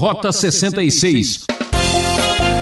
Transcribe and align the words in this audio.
Rota 0.00 0.32
66. 0.32 1.44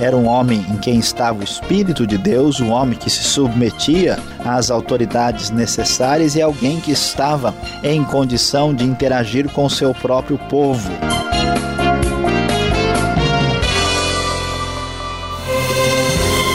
Era 0.00 0.16
um 0.16 0.26
homem 0.26 0.66
em 0.68 0.76
quem 0.76 0.98
estava 0.98 1.38
o 1.38 1.44
Espírito 1.44 2.04
de 2.04 2.18
Deus, 2.18 2.58
um 2.58 2.70
homem 2.70 2.98
que 2.98 3.08
se 3.08 3.22
submetia 3.22 4.18
às 4.44 4.72
autoridades 4.72 5.48
necessárias 5.48 6.34
e 6.34 6.42
alguém 6.42 6.80
que 6.80 6.90
estava 6.90 7.54
em 7.84 8.02
condição 8.02 8.74
de 8.74 8.82
interagir 8.82 9.48
com 9.52 9.68
seu 9.68 9.94
próprio 9.94 10.36
povo. 10.50 10.90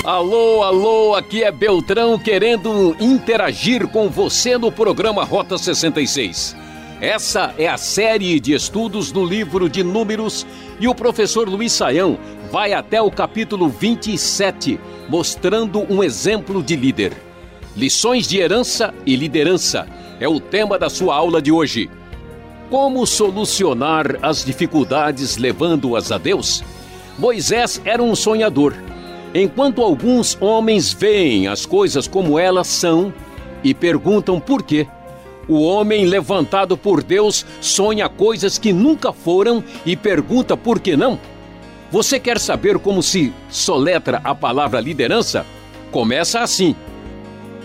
Alô, 0.04 0.64
alô, 0.64 1.16
aqui 1.16 1.46
é 1.46 1.52
Beltrão 1.52 2.20
querendo 2.20 2.94
interagir 3.00 3.88
com 3.88 4.10
você 4.10 4.58
no 4.58 4.70
programa 4.70 5.24
Rota 5.24 5.58
66. 5.58 6.58
Essa 7.04 7.54
é 7.58 7.68
a 7.68 7.78
série 7.78 8.40
de 8.40 8.54
estudos 8.54 9.12
no 9.12 9.26
livro 9.26 9.68
de 9.68 9.84
Números 9.84 10.48
e 10.80 10.88
o 10.88 10.96
professor 10.96 11.48
Luiz 11.48 11.72
Saião 11.72 12.18
vai 12.52 12.74
até 12.74 13.02
o 13.02 13.12
capítulo 13.12 13.70
27, 13.70 14.80
mostrando 15.10 15.86
um 15.92 16.04
exemplo 16.04 16.62
de 16.62 16.76
líder. 16.76 17.14
Lições 17.76 18.28
de 18.28 18.38
herança 18.38 18.94
e 19.06 19.16
liderança 19.16 19.88
é 20.20 20.28
o 20.28 20.40
tema 20.40 20.78
da 20.78 20.90
sua 20.90 21.16
aula 21.16 21.42
de 21.42 21.52
hoje. 21.52 21.90
Como 22.70 23.06
solucionar 23.06 24.18
as 24.22 24.44
dificuldades 24.46 25.38
levando-as 25.38 26.12
a 26.12 26.18
Deus? 26.18 26.64
Moisés 27.18 27.82
era 27.84 28.02
um 28.02 28.16
sonhador. 28.16 28.74
Enquanto 29.34 29.82
alguns 29.82 30.38
homens 30.40 30.94
veem 30.94 31.48
as 31.48 31.66
coisas 31.66 32.08
como 32.08 32.38
elas 32.38 32.68
são 32.68 33.14
e 33.64 33.74
perguntam 33.74 34.40
por 34.40 34.62
quê. 34.62 34.88
O 35.48 35.62
homem 35.62 36.06
levantado 36.06 36.78
por 36.78 37.04
Deus 37.04 37.46
sonha 37.60 38.08
coisas 38.08 38.58
que 38.58 38.72
nunca 38.72 39.12
foram 39.12 39.64
e 39.86 39.96
pergunta 39.96 40.56
por 40.56 40.80
que 40.80 40.96
não? 40.96 41.20
Você 41.92 42.20
quer 42.20 42.40
saber 42.40 42.80
como 42.80 43.04
se 43.04 43.34
soletra 43.50 44.22
a 44.24 44.34
palavra 44.34 44.80
liderança? 44.80 45.46
Começa 45.92 46.40
assim: 46.40 46.76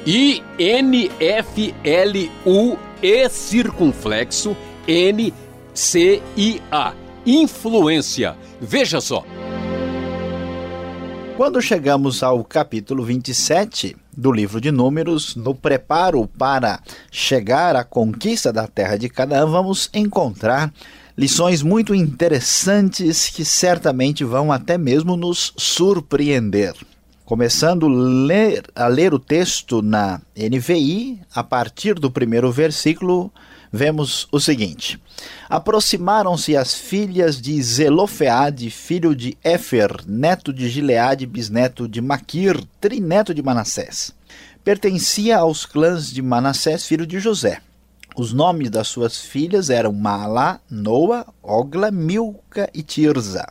I-N-F-L-U-E 0.04 0.48
circunflexo 3.30 4.56
N-C-I-A. 4.86 5.32
Influência. 7.26 8.36
Veja 8.60 9.00
só. 9.00 9.24
Quando 11.39 11.62
chegamos 11.62 12.25
ao 12.25 12.42
capítulo 12.42 13.05
27 13.05 13.97
do 14.12 14.33
livro 14.33 14.61
de 14.61 14.72
Números, 14.72 15.36
no 15.36 15.55
preparo 15.55 16.27
para 16.27 16.81
chegar 17.12 17.77
à 17.77 17.84
conquista 17.84 18.53
da 18.53 18.67
terra 18.67 18.97
de 18.97 19.08
Canaã, 19.08 19.47
vamos 19.47 19.89
encontrar 19.94 20.75
lições 21.16 21.62
muito 21.62 21.94
interessantes 21.94 23.28
que 23.28 23.44
certamente 23.44 24.25
vão 24.25 24.50
até 24.50 24.77
mesmo 24.77 25.16
nos 25.16 25.53
surpreender. 25.56 26.75
Começando 27.25 27.86
ler, 27.86 28.64
a 28.75 28.89
ler 28.89 29.14
o 29.14 29.19
texto 29.20 29.81
na 29.81 30.20
NVI, 30.36 31.20
a 31.33 31.44
partir 31.44 31.94
do 31.94 32.11
primeiro 32.11 32.50
versículo, 32.50 33.33
vemos 33.72 34.28
o 34.33 34.41
seguinte: 34.41 35.00
Aproximaram-se 35.48 36.56
as 36.56 36.74
filhas 36.74 37.41
de 37.41 37.61
Zelofeade, 37.62 38.70
filho 38.70 39.14
de 39.14 39.36
Éfer, 39.42 40.02
neto 40.06 40.52
de 40.52 40.69
Gileade, 40.69 41.27
bisneto 41.27 41.88
de 41.88 42.00
Maquir, 42.00 42.62
trineto 42.80 43.34
de 43.34 43.42
Manassés. 43.42 44.14
Pertencia 44.62 45.38
aos 45.38 45.64
clãs 45.64 46.10
de 46.10 46.20
Manassés, 46.20 46.84
filho 46.84 47.06
de 47.06 47.19
José. 47.19 47.60
Os 48.16 48.33
nomes 48.33 48.69
das 48.69 48.88
suas 48.88 49.16
filhas 49.16 49.70
eram 49.70 49.92
Mala, 49.92 50.60
Noa, 50.69 51.25
Ogla, 51.42 51.91
Milca 51.91 52.69
e 52.75 52.82
Tirza. 52.82 53.47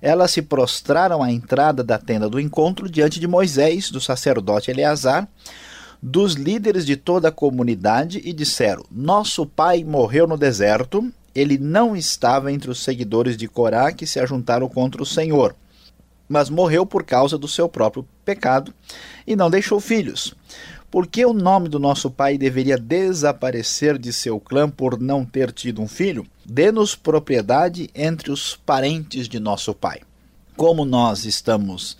Elas 0.00 0.30
se 0.30 0.40
prostraram 0.40 1.22
à 1.22 1.32
entrada 1.32 1.82
da 1.82 1.98
tenda 1.98 2.28
do 2.28 2.38
encontro 2.38 2.88
diante 2.88 3.18
de 3.18 3.26
Moisés, 3.26 3.90
do 3.90 4.00
sacerdote 4.00 4.70
Eleazar, 4.70 5.28
dos 6.02 6.34
líderes 6.34 6.86
de 6.86 6.96
toda 6.96 7.28
a 7.28 7.32
comunidade 7.32 8.20
e 8.24 8.32
disseram: 8.32 8.84
Nosso 8.90 9.44
pai 9.44 9.84
morreu 9.84 10.26
no 10.26 10.36
deserto, 10.36 11.12
ele 11.34 11.58
não 11.58 11.96
estava 11.96 12.52
entre 12.52 12.70
os 12.70 12.82
seguidores 12.82 13.36
de 13.36 13.48
Corá 13.48 13.92
que 13.92 14.06
se 14.06 14.18
ajuntaram 14.18 14.68
contra 14.68 15.02
o 15.02 15.06
Senhor, 15.06 15.54
mas 16.28 16.50
morreu 16.50 16.86
por 16.86 17.04
causa 17.04 17.36
do 17.36 17.48
seu 17.48 17.68
próprio 17.68 18.06
pecado 18.24 18.72
e 19.26 19.36
não 19.36 19.50
deixou 19.50 19.80
filhos. 19.80 20.34
Por 20.90 21.06
que 21.06 21.24
o 21.24 21.34
nome 21.34 21.68
do 21.68 21.78
nosso 21.78 22.10
pai 22.10 22.38
deveria 22.38 22.78
desaparecer 22.78 23.98
de 23.98 24.10
seu 24.10 24.40
clã 24.40 24.70
por 24.70 24.98
não 24.98 25.22
ter 25.22 25.52
tido 25.52 25.82
um 25.82 25.88
filho? 25.88 26.26
Dê-nos 26.46 26.94
propriedade 26.94 27.90
entre 27.94 28.30
os 28.30 28.56
parentes 28.56 29.28
de 29.28 29.38
nosso 29.38 29.74
pai. 29.74 30.00
Como 30.56 30.86
nós 30.86 31.26
estamos 31.26 31.98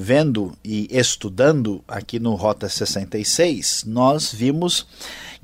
vendo 0.00 0.56
e 0.64 0.88
estudando 0.90 1.84
aqui 1.86 2.18
no 2.18 2.34
Rota 2.34 2.70
66, 2.70 3.84
nós 3.86 4.32
vimos 4.32 4.86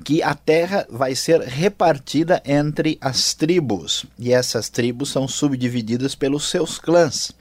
que 0.03 0.23
a 0.23 0.33
terra 0.33 0.83
vai 0.89 1.13
ser 1.13 1.41
repartida 1.41 2.41
entre 2.43 2.97
as 2.99 3.35
tribos, 3.35 4.03
e 4.17 4.33
essas 4.33 4.67
tribos 4.67 5.11
são 5.11 5.27
subdivididas 5.27 6.15
pelos 6.15 6.49
seus 6.49 6.79
clãs. 6.79 7.31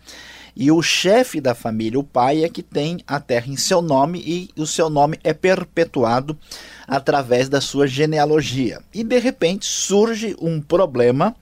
E 0.55 0.71
o 0.71 0.83
chefe 0.83 1.41
da 1.41 1.55
família, 1.55 1.99
o 1.99 2.05
pai, 2.05 2.45
é 2.45 2.51
que 2.51 2.63
tem 2.63 2.99
a 3.07 3.19
terra 3.19 3.47
em 3.49 3.57
seu 3.57 3.81
nome 3.81 4.23
e 4.25 4.51
o 4.61 4.67
seu 4.67 4.91
nome 4.91 5.19
é 5.25 5.33
perpetuado 5.33 6.39
através 6.87 7.49
da 7.49 7.63
sua 7.63 7.87
genealogia. 7.87 8.83
E 8.93 9.03
de 9.03 9.19
repente 9.19 9.65
surge 9.65 10.37
um 10.39 10.61
problema 10.61 11.35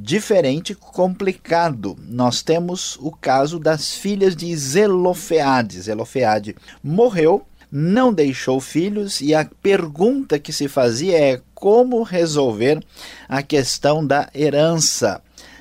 diferente, 0.00 0.74
complicado. 0.76 1.96
Nós 2.08 2.40
temos 2.40 2.96
o 3.00 3.10
caso 3.10 3.58
das 3.58 3.94
filhas 3.94 4.36
de 4.36 4.56
Zelofeade. 4.56 5.80
Zelofeade 5.80 6.54
morreu, 6.82 7.44
não 7.70 8.12
deixou 8.12 8.60
filhos, 8.60 9.20
e 9.20 9.34
a 9.34 9.44
pergunta 9.60 10.38
que 10.38 10.52
se 10.52 10.68
fazia 10.68 11.18
é 11.18 11.40
como 11.52 12.02
resolver 12.04 12.82
a 13.28 13.42
questão 13.42 14.06
da 14.06 14.30
herança, 14.32 15.20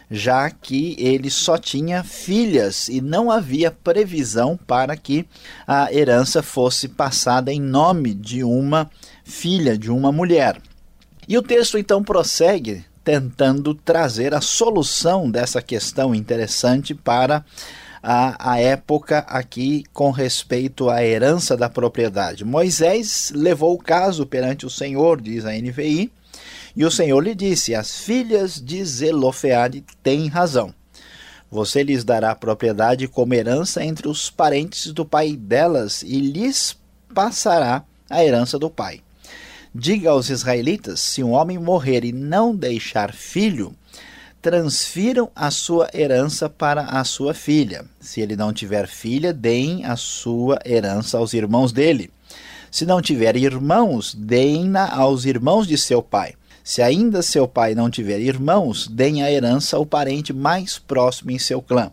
já 0.10 0.52
que 0.52 0.96
ele 1.00 1.32
só 1.32 1.58
tinha 1.58 2.04
filhas 2.04 2.88
e 2.88 3.02
não 3.02 3.32
havia 3.32 3.72
previsão 3.72 4.56
para 4.68 4.96
que 4.96 5.26
a 5.66 5.92
herança 5.92 6.44
fosse 6.44 6.88
passada 6.88 7.52
em 7.52 7.60
nome 7.60 8.14
de 8.14 8.44
uma 8.44 8.90
filha, 9.26 9.76
de 9.76 9.90
uma 9.90 10.12
mulher. 10.12 10.62
E 11.28 11.38
o 11.38 11.42
texto 11.42 11.78
então 11.78 12.04
prossegue 12.04 12.86
tentando 13.08 13.74
trazer 13.74 14.34
a 14.34 14.42
solução 14.42 15.32
dessa 15.32 15.62
questão 15.62 16.14
interessante 16.14 16.94
para 16.94 17.46
a, 18.04 18.52
a 18.52 18.60
época 18.60 19.20
aqui 19.20 19.86
com 19.94 20.12
respeito 20.12 20.90
à 20.90 21.02
herança 21.02 21.56
da 21.56 21.70
propriedade. 21.70 22.44
Moisés 22.44 23.32
levou 23.34 23.76
o 23.76 23.82
caso 23.82 24.26
perante 24.26 24.66
o 24.66 24.70
Senhor, 24.70 25.22
diz 25.22 25.46
a 25.46 25.54
NVI, 25.54 26.12
e 26.76 26.84
o 26.84 26.92
Senhor 26.92 27.22
lhe 27.22 27.34
disse: 27.34 27.74
As 27.74 27.98
filhas 27.98 28.62
de 28.62 28.84
Zelofeade 28.84 29.86
têm 30.04 30.28
razão. 30.28 30.74
Você 31.50 31.84
lhes 31.84 32.04
dará 32.04 32.36
propriedade 32.36 33.08
como 33.08 33.34
herança 33.34 33.82
entre 33.86 34.10
os 34.10 34.30
parentes 34.30 34.92
do 34.92 35.06
pai 35.06 35.38
delas 35.38 36.02
e 36.02 36.20
lhes 36.20 36.78
passará 37.16 37.86
a 38.10 38.22
herança 38.22 38.60
do 38.60 38.70
pai. 38.70 39.00
Diga 39.80 40.10
aos 40.10 40.32
israelitas: 40.32 41.00
se 41.00 41.24
um 41.24 41.34
homem 41.34 41.60
morrer 41.60 42.04
e 42.04 42.12
não 42.12 42.56
deixar 42.56 43.14
filho, 43.14 43.76
transfiram 44.42 45.30
a 45.36 45.52
sua 45.52 45.88
herança 45.94 46.50
para 46.50 46.82
a 46.82 47.04
sua 47.04 47.32
filha. 47.32 47.86
Se 48.00 48.20
ele 48.20 48.36
não 48.36 48.52
tiver 48.52 48.88
filha, 48.88 49.32
deem 49.32 49.86
a 49.86 49.96
sua 49.96 50.58
herança 50.66 51.20
aos 51.20 51.32
irmãos 51.36 51.72
dele. 51.72 52.10
Se 52.72 52.88
não 52.88 53.00
tiver 53.04 53.38
irmãos, 53.38 54.16
deem-na 54.16 54.92
aos 54.92 55.26
irmãos 55.26 55.68
de 55.68 55.78
seu 55.78 56.02
pai. 56.02 56.34
Se 56.64 56.82
ainda 56.82 57.22
seu 57.22 57.48
pai 57.48 57.76
não 57.76 57.88
tiver 57.88 58.20
irmãos, 58.20 58.88
deem 58.88 59.22
a 59.22 59.32
herança 59.32 59.78
ao 59.78 59.86
parente 59.86 60.34
mais 60.34 60.80
próximo 60.80 61.30
em 61.30 61.38
seu 61.38 61.62
clã. 61.62 61.92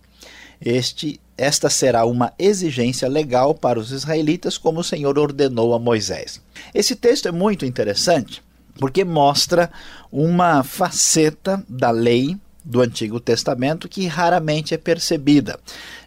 Este, 0.59 1.21
esta 1.37 1.69
será 1.69 2.05
uma 2.05 2.33
exigência 2.39 3.09
legal 3.09 3.55
para 3.55 3.79
os 3.79 3.91
israelitas, 3.91 4.57
como 4.57 4.81
o 4.81 4.85
Senhor 4.85 5.19
ordenou 5.19 5.75
a 5.75 5.79
Moisés. 5.79 6.41
Esse 6.73 6.95
texto 6.95 7.27
é 7.27 7.33
muito 7.33 7.67
interessante 7.67 8.43
porque 8.79 9.05
mostra 9.05 9.71
uma 10.11 10.63
faceta 10.63 11.65
da 11.69 11.91
lei 11.91 12.37
do 12.65 12.81
Antigo 12.81 13.21
Testamento 13.21 13.89
que 13.89 14.07
raramente 14.07 14.73
é 14.73 14.79
percebida. 14.79 15.59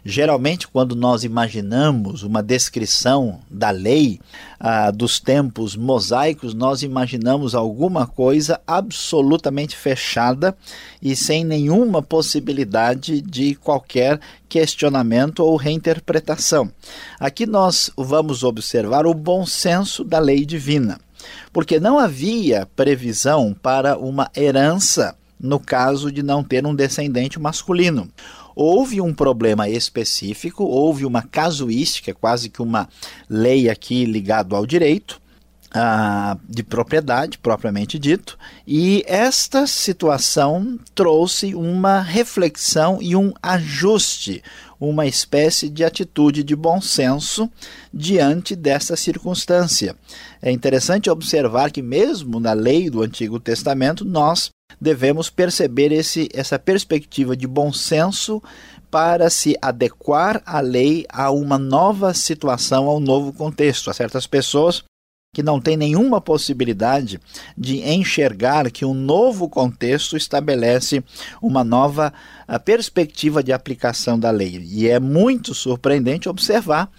Geralmente, 0.04 0.66
quando 0.66 0.96
nós 0.96 1.22
imaginamos 1.22 2.22
uma 2.22 2.42
descrição 2.42 3.40
da 3.48 3.70
lei 3.70 4.18
ah, 4.58 4.90
dos 4.90 5.20
tempos 5.20 5.76
mosaicos, 5.76 6.54
nós 6.54 6.82
imaginamos 6.82 7.54
alguma 7.54 8.06
coisa 8.06 8.60
absolutamente 8.66 9.76
fechada 9.76 10.56
e 11.00 11.14
sem 11.14 11.44
nenhuma 11.44 12.02
possibilidade 12.02 13.20
de 13.20 13.54
qualquer 13.54 14.18
questionamento 14.48 15.40
ou 15.40 15.56
reinterpretação. 15.56 16.72
Aqui 17.20 17.46
nós 17.46 17.90
vamos 17.96 18.42
observar 18.42 19.06
o 19.06 19.14
bom 19.14 19.46
senso 19.46 20.02
da 20.02 20.18
lei 20.18 20.44
divina, 20.44 20.98
porque 21.52 21.78
não 21.78 21.98
havia 21.98 22.66
previsão 22.74 23.54
para 23.62 23.96
uma 23.96 24.30
herança 24.34 25.14
no 25.40 25.60
caso 25.60 26.10
de 26.10 26.22
não 26.22 26.42
ter 26.42 26.66
um 26.66 26.74
descendente 26.74 27.38
masculino. 27.38 28.08
Houve 28.54 29.00
um 29.00 29.14
problema 29.14 29.68
específico, 29.68 30.64
houve 30.64 31.06
uma 31.06 31.22
casuística, 31.22 32.12
quase 32.12 32.48
que 32.48 32.60
uma 32.60 32.88
lei 33.28 33.70
aqui 33.70 34.04
ligado 34.04 34.56
ao 34.56 34.66
direito, 34.66 35.20
ah, 35.72 36.36
de 36.48 36.62
propriedade, 36.62 37.38
propriamente 37.38 37.98
dito, 37.98 38.38
e 38.66 39.04
esta 39.06 39.66
situação 39.66 40.78
trouxe 40.94 41.54
uma 41.54 42.00
reflexão 42.00 42.98
e 43.00 43.14
um 43.14 43.32
ajuste, 43.42 44.42
uma 44.80 45.06
espécie 45.06 45.68
de 45.68 45.84
atitude 45.84 46.42
de 46.42 46.56
bom 46.56 46.80
senso 46.80 47.50
diante 47.92 48.56
dessa 48.56 48.96
circunstância. 48.96 49.94
É 50.40 50.50
interessante 50.50 51.10
observar 51.10 51.70
que, 51.70 51.82
mesmo 51.82 52.40
na 52.40 52.54
lei 52.54 52.88
do 52.88 53.02
Antigo 53.02 53.38
Testamento, 53.38 54.04
nós 54.04 54.50
devemos 54.80 55.30
perceber 55.30 55.92
esse, 55.92 56.28
essa 56.32 56.58
perspectiva 56.58 57.36
de 57.36 57.46
bom 57.46 57.72
senso 57.72 58.42
para 58.90 59.28
se 59.28 59.56
adequar 59.60 60.42
à 60.46 60.60
lei 60.60 61.04
a 61.10 61.30
uma 61.30 61.58
nova 61.58 62.14
situação, 62.14 62.86
ao 62.86 63.00
novo 63.00 63.32
contexto. 63.32 63.90
Há 63.90 63.94
certas 63.94 64.26
pessoas 64.26 64.82
que 65.32 65.42
não 65.42 65.60
têm 65.60 65.76
nenhuma 65.76 66.20
possibilidade 66.20 67.20
de 67.56 67.80
enxergar 67.80 68.70
que 68.70 68.84
um 68.84 68.94
novo 68.94 69.48
contexto 69.48 70.16
estabelece 70.16 71.04
uma 71.42 71.62
nova 71.62 72.12
ah, 72.46 72.58
perspectiva 72.58 73.42
de 73.42 73.52
aplicação 73.52 74.18
da 74.18 74.30
lei. 74.30 74.66
E 74.68 74.88
é 74.88 74.98
muito 74.98 75.54
surpreendente 75.54 76.28
observar 76.28 76.90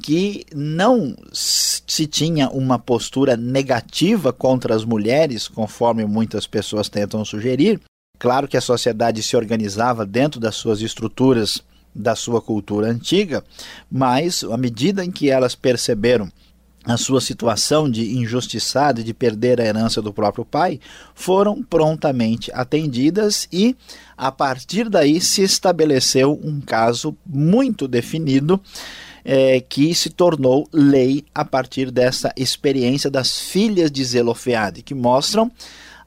que 0.00 0.46
não 0.54 1.14
se 1.32 2.06
tinha 2.06 2.48
uma 2.48 2.78
postura 2.78 3.36
negativa 3.36 4.32
contra 4.32 4.74
as 4.74 4.84
mulheres, 4.84 5.48
conforme 5.48 6.04
muitas 6.06 6.46
pessoas 6.46 6.88
tentam 6.88 7.24
sugerir. 7.24 7.80
Claro 8.18 8.46
que 8.46 8.56
a 8.56 8.60
sociedade 8.60 9.22
se 9.22 9.36
organizava 9.36 10.06
dentro 10.06 10.40
das 10.40 10.54
suas 10.54 10.80
estruturas 10.80 11.60
da 11.94 12.14
sua 12.14 12.40
cultura 12.40 12.86
antiga, 12.86 13.44
mas 13.90 14.44
à 14.44 14.56
medida 14.56 15.04
em 15.04 15.10
que 15.10 15.28
elas 15.28 15.54
perceberam 15.54 16.30
a 16.84 16.96
sua 16.96 17.20
situação 17.20 17.88
de 17.88 18.16
injustiçada 18.16 19.00
e 19.00 19.04
de 19.04 19.14
perder 19.14 19.60
a 19.60 19.64
herança 19.64 20.02
do 20.02 20.12
próprio 20.12 20.44
pai, 20.44 20.80
foram 21.14 21.62
prontamente 21.62 22.50
atendidas 22.52 23.46
e, 23.52 23.76
a 24.16 24.32
partir 24.32 24.88
daí, 24.88 25.20
se 25.20 25.42
estabeleceu 25.42 26.38
um 26.42 26.60
caso 26.60 27.16
muito 27.24 27.86
definido 27.86 28.60
é, 29.24 29.60
que 29.60 29.94
se 29.94 30.10
tornou 30.10 30.68
lei 30.72 31.24
a 31.34 31.44
partir 31.44 31.90
dessa 31.90 32.32
experiência 32.36 33.08
das 33.08 33.38
filhas 33.38 33.90
de 33.90 34.04
Zelofeade, 34.04 34.82
que 34.82 34.94
mostram 34.94 35.50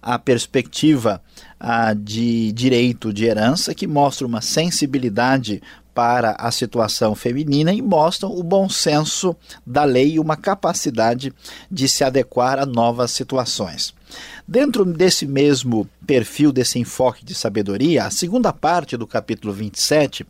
a 0.02 0.20
perspectiva 0.20 1.22
a, 1.60 1.94
de 1.94 2.52
direito 2.52 3.14
de 3.14 3.26
herança, 3.26 3.74
que 3.74 3.88
mostra 3.88 4.28
uma 4.28 4.42
sensibilidade 4.42 5.62
para 5.96 6.36
a 6.38 6.52
situação 6.52 7.16
feminina 7.16 7.74
e 7.74 7.82
mostram 7.82 8.38
o 8.38 8.44
bom 8.44 8.68
senso 8.68 9.34
da 9.66 9.86
lei 9.86 10.16
e 10.16 10.20
uma 10.20 10.36
capacidade 10.36 11.34
de 11.72 11.88
se 11.88 12.04
adequar 12.04 12.60
a 12.60 12.66
novas 12.66 13.12
situações. 13.12 13.96
Dentro 14.46 14.84
desse 14.84 15.26
mesmo 15.26 15.90
perfil, 16.06 16.52
desse 16.52 16.78
enfoque 16.78 17.24
de 17.24 17.34
sabedoria, 17.34 18.04
a 18.04 18.12
segunda 18.12 18.52
parte 18.52 18.98
do 18.98 19.08
capítulo 19.08 19.54
27 19.54 20.28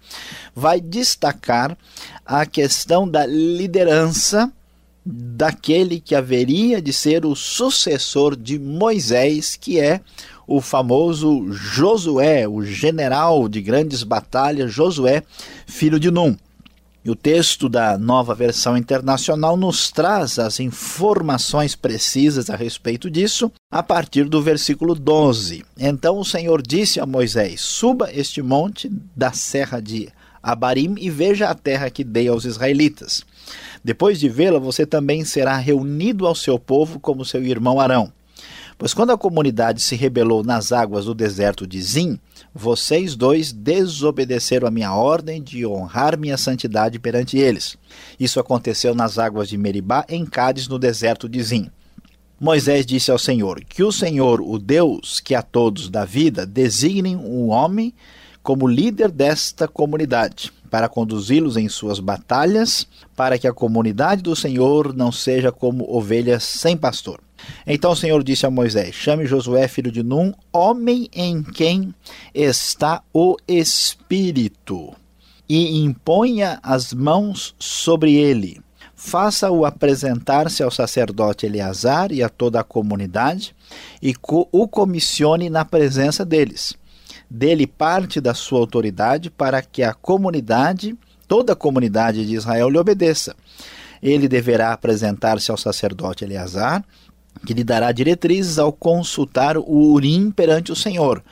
vai 0.55 0.79
destacar 0.79 1.75
a 2.23 2.45
questão 2.45 3.09
da 3.09 3.25
liderança 3.25 4.53
daquele 5.05 5.99
que 5.99 6.15
haveria 6.15 6.81
de 6.81 6.93
ser 6.93 7.25
o 7.25 7.35
sucessor 7.35 8.35
de 8.35 8.57
Moisés, 8.57 9.55
que 9.55 9.79
é 9.79 10.01
o 10.47 10.61
famoso 10.61 11.51
Josué, 11.51 12.47
o 12.47 12.63
general 12.63 13.47
de 13.47 13.61
grandes 13.61 14.03
batalhas, 14.03 14.71
Josué, 14.71 15.23
filho 15.65 15.99
de 15.99 16.11
Num. 16.11 16.35
E 17.03 17.11
o 17.11 17.15
texto 17.15 17.69
da 17.69 17.99
nova 17.99 18.33
versão 18.33 18.75
internacional 18.75 19.55
nos 19.55 19.91
traz 19.91 20.39
as 20.39 20.59
informações 20.59 21.75
precisas 21.75 22.49
a 22.49 22.55
respeito 22.55 23.11
disso 23.11 23.51
a 23.71 23.83
partir 23.83 24.27
do 24.27 24.41
versículo 24.41 24.95
12. 24.95 25.63
Então 25.77 26.17
o 26.17 26.25
Senhor 26.25 26.63
disse 26.63 26.99
a 26.99 27.05
Moisés: 27.05 27.61
Suba 27.61 28.09
este 28.11 28.41
monte 28.41 28.91
da 29.15 29.31
serra 29.31 29.79
de 29.79 30.09
Abarim 30.41 30.95
e 30.97 31.11
veja 31.11 31.49
a 31.49 31.53
terra 31.53 31.91
que 31.91 32.03
dei 32.03 32.27
aos 32.27 32.43
israelitas. 32.43 33.23
Depois 33.83 34.19
de 34.19 34.27
vê-la, 34.27 34.57
você 34.57 34.83
também 34.83 35.23
será 35.23 35.57
reunido 35.57 36.25
ao 36.25 36.33
seu 36.33 36.57
povo 36.57 36.99
como 36.99 37.23
seu 37.23 37.43
irmão 37.43 37.79
Arão. 37.79 38.11
Pois 38.77 38.93
quando 38.93 39.11
a 39.11 39.17
comunidade 39.17 39.81
se 39.81 39.95
rebelou 39.95 40.43
nas 40.43 40.73
águas 40.73 41.05
do 41.05 41.13
deserto 41.13 41.65
de 41.65 41.81
Zim, 41.81 42.19
vocês 42.53 43.15
dois 43.15 43.53
desobedeceram 43.53 44.67
a 44.67 44.71
minha 44.71 44.93
ordem 44.93 45.41
de 45.41 45.65
honrar 45.65 46.17
minha 46.17 46.35
santidade 46.35 46.99
perante 46.99 47.37
eles. 47.37 47.77
Isso 48.19 48.37
aconteceu 48.37 48.93
nas 48.93 49.17
águas 49.17 49.47
de 49.47 49.57
Meribá, 49.57 50.05
em 50.09 50.25
Cádiz, 50.25 50.67
no 50.67 50.77
deserto 50.77 51.29
de 51.29 51.41
Zim. 51.41 51.69
Moisés 52.37 52.85
disse 52.85 53.09
ao 53.09 53.17
Senhor: 53.17 53.63
Que 53.63 53.81
o 53.81 53.93
Senhor, 53.93 54.41
o 54.41 54.59
Deus 54.59 55.21
que 55.21 55.33
a 55.33 55.41
todos 55.41 55.89
dá 55.89 56.03
vida, 56.03 56.45
designe 56.45 57.15
um 57.15 57.49
homem 57.51 57.93
como 58.43 58.67
líder 58.67 59.09
desta 59.09 59.69
comunidade, 59.69 60.51
para 60.69 60.89
conduzi-los 60.89 61.55
em 61.55 61.69
suas 61.69 62.01
batalhas, 62.01 62.85
para 63.15 63.39
que 63.39 63.47
a 63.47 63.53
comunidade 63.53 64.21
do 64.21 64.35
Senhor 64.35 64.93
não 64.93 65.13
seja 65.13 65.49
como 65.49 65.89
ovelhas 65.89 66.43
sem 66.43 66.75
pastor. 66.75 67.24
Então 67.65 67.91
o 67.91 67.95
Senhor 67.95 68.23
disse 68.23 68.45
a 68.45 68.51
Moisés: 68.51 68.93
Chame 68.95 69.25
Josué, 69.25 69.67
filho 69.67 69.91
de 69.91 70.03
Num, 70.03 70.33
homem 70.51 71.09
em 71.13 71.43
quem 71.43 71.93
está 72.33 73.01
o 73.13 73.35
Espírito, 73.47 74.93
e 75.47 75.77
imponha 75.77 76.59
as 76.63 76.93
mãos 76.93 77.55
sobre 77.59 78.15
ele. 78.15 78.61
Faça-o 78.95 79.65
apresentar-se 79.65 80.63
ao 80.63 80.71
sacerdote 80.71 81.45
Eleazar 81.45 82.11
e 82.11 82.23
a 82.23 82.29
toda 82.29 82.61
a 82.61 82.63
comunidade, 82.63 83.53
e 84.01 84.15
o 84.51 84.67
comissione 84.67 85.49
na 85.49 85.65
presença 85.65 86.23
deles. 86.23 86.73
Dele 87.29 87.67
parte 87.67 88.21
da 88.21 88.33
sua 88.33 88.59
autoridade 88.59 89.29
para 89.29 89.61
que 89.61 89.83
a 89.83 89.93
comunidade, 89.93 90.97
toda 91.27 91.53
a 91.53 91.55
comunidade 91.55 92.25
de 92.25 92.35
Israel, 92.35 92.69
lhe 92.69 92.77
obedeça. 92.77 93.35
Ele 94.01 94.27
deverá 94.27 94.71
apresentar-se 94.71 95.51
ao 95.51 95.57
sacerdote 95.57 96.23
Eleazar 96.23 96.83
que 97.45 97.53
lhe 97.53 97.63
dará 97.63 97.91
diretrizes 97.91 98.59
ao 98.59 98.71
consultar 98.71 99.57
o 99.57 99.91
Urim 99.91 100.31
perante 100.31 100.71
o 100.71 100.75
Senhor. 100.75 101.23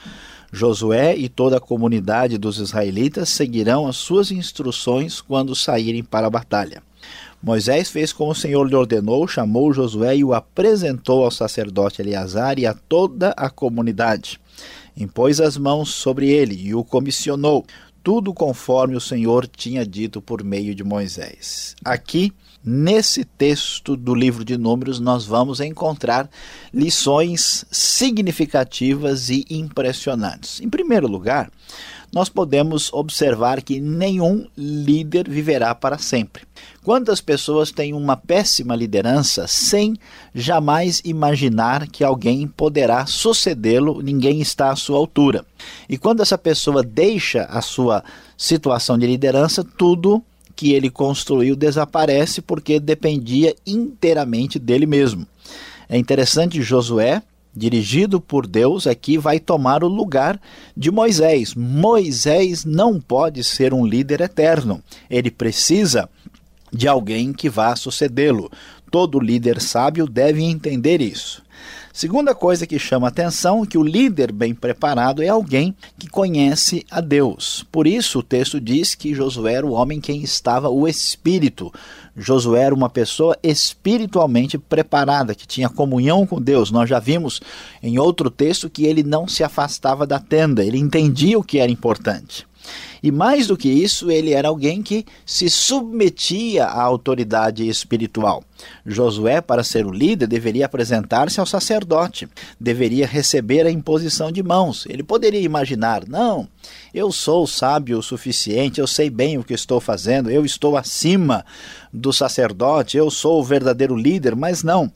Josué 0.51 1.15
e 1.15 1.27
toda 1.27 1.57
a 1.57 1.59
comunidade 1.59 2.37
dos 2.37 2.59
israelitas 2.59 3.29
seguirão 3.29 3.87
as 3.87 3.97
suas 3.97 4.31
instruções 4.31 5.19
quando 5.19 5.55
saírem 5.55 6.03
para 6.03 6.27
a 6.27 6.29
batalha. 6.29 6.83
Moisés 7.41 7.89
fez 7.89 8.13
como 8.13 8.31
o 8.31 8.35
Senhor 8.35 8.63
lhe 8.63 8.75
ordenou, 8.75 9.27
chamou 9.27 9.73
Josué 9.73 10.15
e 10.15 10.23
o 10.23 10.33
apresentou 10.33 11.25
ao 11.25 11.31
sacerdote 11.31 12.01
Eleazar 12.01 12.57
e 12.57 12.65
a 12.65 12.73
toda 12.73 13.33
a 13.35 13.49
comunidade. 13.49 14.39
Impôs 14.95 15.41
as 15.41 15.57
mãos 15.57 15.89
sobre 15.89 16.29
ele 16.29 16.55
e 16.55 16.75
o 16.75 16.83
comissionou, 16.83 17.65
tudo 18.03 18.33
conforme 18.33 18.95
o 18.95 19.01
Senhor 19.01 19.47
tinha 19.47 19.85
dito 19.85 20.21
por 20.21 20.43
meio 20.43 20.75
de 20.75 20.83
Moisés. 20.83 21.75
Aqui 21.83 22.33
Nesse 22.65 23.25
texto 23.25 23.97
do 23.97 24.15
livro 24.15 24.45
de 24.45 24.57
Números, 24.57 24.97
nós 24.97 25.25
vamos 25.25 25.59
encontrar 25.59 26.29
lições 26.73 27.65
significativas 27.69 29.29
e 29.29 29.45
impressionantes. 29.49 30.61
Em 30.61 30.69
primeiro 30.69 31.05
lugar, 31.05 31.51
nós 32.13 32.29
podemos 32.29 32.93
observar 32.93 33.61
que 33.61 33.79
nenhum 33.79 34.45
líder 34.55 35.27
viverá 35.27 35.73
para 35.73 35.97
sempre. 35.97 36.43
Quantas 36.83 37.19
pessoas 37.19 37.71
têm 37.71 37.93
uma 37.93 38.15
péssima 38.15 38.75
liderança 38.75 39.47
sem 39.47 39.95
jamais 40.33 41.01
imaginar 41.03 41.87
que 41.87 42.03
alguém 42.03 42.47
poderá 42.47 43.07
sucedê-lo, 43.07 44.01
ninguém 44.01 44.41
está 44.41 44.69
à 44.69 44.75
sua 44.75 44.97
altura. 44.97 45.43
E 45.89 45.97
quando 45.97 46.21
essa 46.21 46.37
pessoa 46.37 46.83
deixa 46.83 47.45
a 47.45 47.61
sua 47.61 48.03
situação 48.37 48.97
de 48.97 49.07
liderança, 49.07 49.63
tudo 49.63 50.23
que 50.55 50.71
ele 50.71 50.91
construiu 50.91 51.55
desaparece 51.55 52.41
porque 52.41 52.79
dependia 52.79 53.55
inteiramente 53.65 54.59
dele 54.59 54.85
mesmo. 54.85 55.25
É 55.89 55.97
interessante 55.97 56.61
Josué, 56.61 57.23
dirigido 57.55 58.19
por 58.19 58.47
Deus, 58.47 58.87
aqui 58.87 59.17
vai 59.17 59.39
tomar 59.39 59.83
o 59.83 59.87
lugar 59.87 60.39
de 60.75 60.89
Moisés. 60.89 61.53
Moisés 61.53 62.65
não 62.65 62.99
pode 62.99 63.43
ser 63.43 63.73
um 63.73 63.85
líder 63.85 64.21
eterno. 64.21 64.81
Ele 65.09 65.29
precisa 65.29 66.09
de 66.71 66.87
alguém 66.87 67.31
que 67.31 67.49
vá 67.49 67.75
sucedê-lo. 67.75 68.51
Todo 68.89 69.19
líder 69.19 69.61
sábio 69.61 70.07
deve 70.07 70.43
entender 70.43 71.01
isso. 71.01 71.43
Segunda 71.95 72.33
coisa 72.33 72.65
que 72.65 72.79
chama 72.79 73.07
atenção 73.07 73.61
é 73.61 73.67
que 73.67 73.77
o 73.77 73.83
líder 73.83 74.31
bem 74.31 74.55
preparado 74.55 75.21
é 75.21 75.27
alguém 75.27 75.75
que 75.99 76.09
conhece 76.09 76.83
a 76.89 76.99
Deus. 76.99 77.63
Por 77.71 77.85
isso 77.85 78.17
o 78.17 78.23
texto 78.23 78.59
diz 78.59 78.95
que 78.95 79.13
Josué 79.13 79.53
era 79.53 79.67
o 79.67 79.73
homem 79.73 80.01
quem 80.01 80.23
estava 80.23 80.69
o 80.69 80.87
espírito. 80.87 81.71
Josué 82.15 82.63
era 82.63 82.75
uma 82.75 82.89
pessoa 82.89 83.37
espiritualmente 83.41 84.57
preparada, 84.57 85.33
que 85.33 85.47
tinha 85.47 85.69
comunhão 85.69 86.27
com 86.27 86.41
Deus. 86.41 86.69
Nós 86.69 86.89
já 86.89 86.99
vimos 86.99 87.41
em 87.81 87.97
outro 87.97 88.29
texto 88.29 88.69
que 88.69 88.85
ele 88.85 89.03
não 89.03 89.27
se 89.27 89.43
afastava 89.43 90.05
da 90.05 90.19
tenda, 90.19 90.63
ele 90.63 90.77
entendia 90.77 91.39
o 91.39 91.43
que 91.43 91.59
era 91.59 91.71
importante. 91.71 92.45
E 93.03 93.11
mais 93.11 93.47
do 93.47 93.57
que 93.57 93.67
isso, 93.67 94.09
ele 94.09 94.31
era 94.31 94.47
alguém 94.47 94.81
que 94.81 95.05
se 95.25 95.49
submetia 95.49 96.63
à 96.63 96.81
autoridade 96.81 97.67
espiritual. 97.67 98.41
Josué, 98.85 99.41
para 99.41 99.61
ser 99.61 99.85
o 99.85 99.91
líder, 99.91 100.25
deveria 100.25 100.65
apresentar-se 100.65 101.37
ao 101.37 101.45
sacerdote, 101.45 102.29
deveria 102.57 103.05
receber 103.05 103.65
a 103.65 103.71
imposição 103.71 104.31
de 104.31 104.41
mãos. 104.41 104.85
Ele 104.87 105.03
poderia 105.03 105.41
imaginar: 105.41 106.07
não, 106.07 106.47
eu 106.93 107.11
sou 107.11 107.45
sábio 107.45 107.97
o 107.97 108.03
suficiente, 108.03 108.79
eu 108.79 108.87
sei 108.87 109.09
bem 109.09 109.37
o 109.37 109.43
que 109.43 109.53
estou 109.53 109.81
fazendo, 109.81 110.31
eu 110.31 110.45
estou 110.45 110.77
acima 110.77 111.45
do 111.91 112.13
sacerdote, 112.13 112.95
eu 112.95 113.11
sou 113.11 113.41
o 113.41 113.43
verdadeiro 113.43 113.97
líder, 113.97 114.33
mas 114.33 114.63
não. 114.63 114.89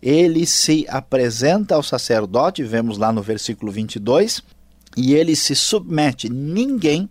Ele 0.00 0.46
se 0.46 0.86
apresenta 0.88 1.74
ao 1.74 1.82
sacerdote, 1.82 2.62
vemos 2.62 2.98
lá 2.98 3.12
no 3.12 3.20
versículo 3.20 3.72
22, 3.72 4.44
e 4.96 5.14
ele 5.14 5.34
se 5.34 5.54
submete. 5.56 6.28
Ninguém 6.28 7.08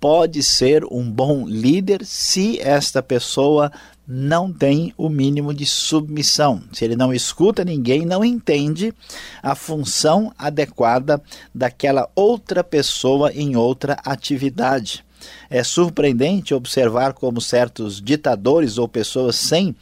pode 0.00 0.42
ser 0.42 0.84
um 0.84 1.10
bom 1.10 1.46
líder 1.46 2.04
se 2.04 2.60
esta 2.60 3.02
pessoa 3.02 3.70
não 4.06 4.50
tem 4.50 4.94
o 4.96 5.10
mínimo 5.10 5.52
de 5.52 5.66
submissão. 5.66 6.62
Se 6.72 6.82
ele 6.82 6.96
não 6.96 7.12
escuta 7.12 7.62
ninguém, 7.62 8.06
não 8.06 8.24
entende 8.24 8.94
a 9.42 9.54
função 9.54 10.32
adequada 10.38 11.22
daquela 11.54 12.08
outra 12.14 12.64
pessoa 12.64 13.30
em 13.32 13.54
outra 13.54 13.98
atividade. 14.04 15.04
É 15.50 15.62
surpreendente 15.62 16.54
observar 16.54 17.12
como 17.12 17.40
certos 17.40 18.00
ditadores 18.00 18.78
ou 18.78 18.88
pessoas 18.88 19.36
sem 19.36 19.74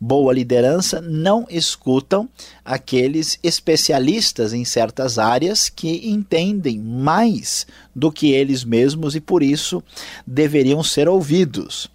boa 0.00 0.32
liderança 0.32 1.00
não 1.00 1.46
escutam 1.50 2.28
aqueles 2.64 3.38
especialistas 3.42 4.54
em 4.54 4.64
certas 4.64 5.18
áreas 5.18 5.68
que 5.68 6.08
entendem 6.08 6.78
mais 6.78 7.66
do 7.94 8.10
que 8.10 8.32
eles 8.32 8.64
mesmos 8.64 9.14
e 9.14 9.20
por 9.20 9.42
isso 9.42 9.82
deveriam 10.26 10.82
ser 10.82 11.08
ouvidos. 11.08 11.90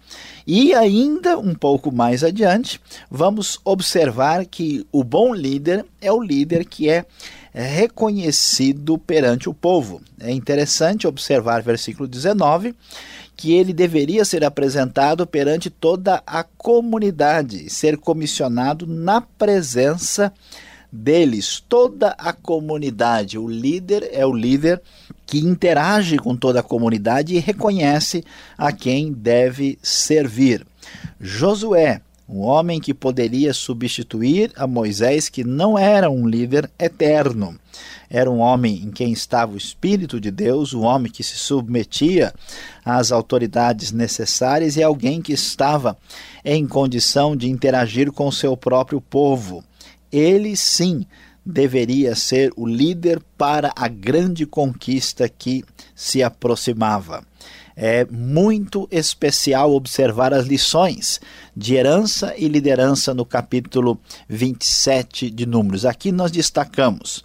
E 0.46 0.72
ainda 0.72 1.36
um 1.36 1.54
pouco 1.54 1.90
mais 1.90 2.22
adiante, 2.22 2.80
vamos 3.10 3.58
observar 3.64 4.46
que 4.46 4.86
o 4.92 5.02
bom 5.02 5.34
líder 5.34 5.84
é 6.00 6.12
o 6.12 6.22
líder 6.22 6.64
que 6.64 6.88
é 6.88 7.04
reconhecido 7.62 8.98
perante 8.98 9.48
o 9.48 9.54
povo. 9.54 10.02
É 10.20 10.30
interessante 10.30 11.06
observar 11.06 11.62
versículo 11.62 12.06
19 12.06 12.74
que 13.36 13.52
ele 13.52 13.72
deveria 13.72 14.24
ser 14.24 14.44
apresentado 14.44 15.26
perante 15.26 15.68
toda 15.68 16.22
a 16.26 16.42
comunidade, 16.42 17.68
ser 17.70 17.98
comissionado 17.98 18.86
na 18.86 19.20
presença 19.20 20.32
deles, 20.90 21.62
toda 21.68 22.10
a 22.18 22.32
comunidade. 22.32 23.38
O 23.38 23.46
líder 23.46 24.08
é 24.12 24.24
o 24.24 24.32
líder 24.32 24.80
que 25.26 25.38
interage 25.38 26.16
com 26.16 26.36
toda 26.36 26.60
a 26.60 26.62
comunidade 26.62 27.34
e 27.34 27.38
reconhece 27.38 28.24
a 28.56 28.72
quem 28.72 29.12
deve 29.12 29.78
servir. 29.82 30.66
Josué, 31.20 32.00
um 32.28 32.40
homem 32.40 32.80
que 32.80 32.92
poderia 32.92 33.52
substituir 33.52 34.52
a 34.56 34.66
Moisés, 34.66 35.28
que 35.28 35.44
não 35.44 35.78
era 35.78 36.10
um 36.10 36.26
líder 36.26 36.70
eterno. 36.78 37.58
Era 38.10 38.30
um 38.30 38.38
homem 38.38 38.82
em 38.82 38.90
quem 38.90 39.12
estava 39.12 39.52
o 39.52 39.56
Espírito 39.56 40.20
de 40.20 40.30
Deus, 40.30 40.74
um 40.74 40.82
homem 40.82 41.10
que 41.10 41.22
se 41.22 41.36
submetia 41.36 42.34
às 42.84 43.12
autoridades 43.12 43.92
necessárias 43.92 44.76
e 44.76 44.82
alguém 44.82 45.22
que 45.22 45.32
estava 45.32 45.96
em 46.44 46.66
condição 46.66 47.36
de 47.36 47.48
interagir 47.48 48.10
com 48.10 48.30
seu 48.30 48.56
próprio 48.56 49.00
povo. 49.00 49.62
Ele 50.10 50.56
sim 50.56 51.06
deveria 51.44 52.16
ser 52.16 52.52
o 52.56 52.66
líder 52.66 53.22
para 53.38 53.72
a 53.76 53.86
grande 53.86 54.44
conquista 54.44 55.28
que 55.28 55.64
se 55.94 56.22
aproximava. 56.22 57.24
É 57.76 58.06
muito 58.06 58.88
especial 58.90 59.74
observar 59.74 60.32
as 60.32 60.46
lições 60.46 61.20
de 61.54 61.74
herança 61.74 62.34
e 62.38 62.48
liderança 62.48 63.12
no 63.12 63.26
capítulo 63.26 64.00
27 64.28 65.28
de 65.28 65.44
Números. 65.44 65.84
Aqui 65.84 66.10
nós 66.10 66.30
destacamos 66.30 67.22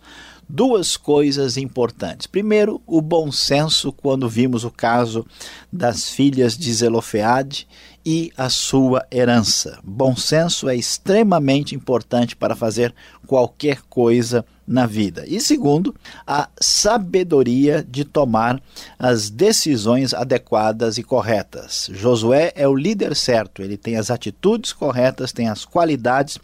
duas 0.52 0.98
coisas 0.98 1.56
importantes. 1.56 2.28
Primeiro, 2.28 2.82
o 2.86 3.02
bom 3.02 3.32
senso 3.32 3.94
quando 3.94 4.28
vimos 4.28 4.66
o 4.66 4.70
caso 4.70 5.26
das 5.72 6.10
filhas 6.10 6.58
de 6.58 6.74
Zelofeade 6.74 7.66
e 8.06 8.32
a 8.38 8.50
sua 8.50 9.06
herança. 9.12 9.80
Bom 9.84 10.16
senso 10.16 10.68
é 10.70 10.76
extremamente 10.76 11.76
importante 11.76 12.36
para 12.36 12.56
fazer 12.56 12.94
qualquer 13.28 13.82
coisa 13.90 14.46
na 14.68 14.86
vida. 14.86 15.26
E 15.28 15.40
segundo, 15.40 15.94
a 16.26 16.48
sabedoria 16.60 17.86
de 17.88 18.06
tomar 18.06 18.62
as 18.98 19.30
decisões 19.30 20.14
adequadas 20.14 20.98
e 20.98 21.04
corretas. 21.04 21.90
Josué 21.92 22.54
é 22.56 22.68
o 22.68 22.76
líder 22.76 23.16
certo, 23.16 23.62
ele 23.62 23.76
tem 23.76 23.98
as 23.98 24.10
atitudes 24.10 24.72
corretas, 24.72 25.32
tem 25.32 25.50
as 25.50 25.66
qualidades, 25.66 26.38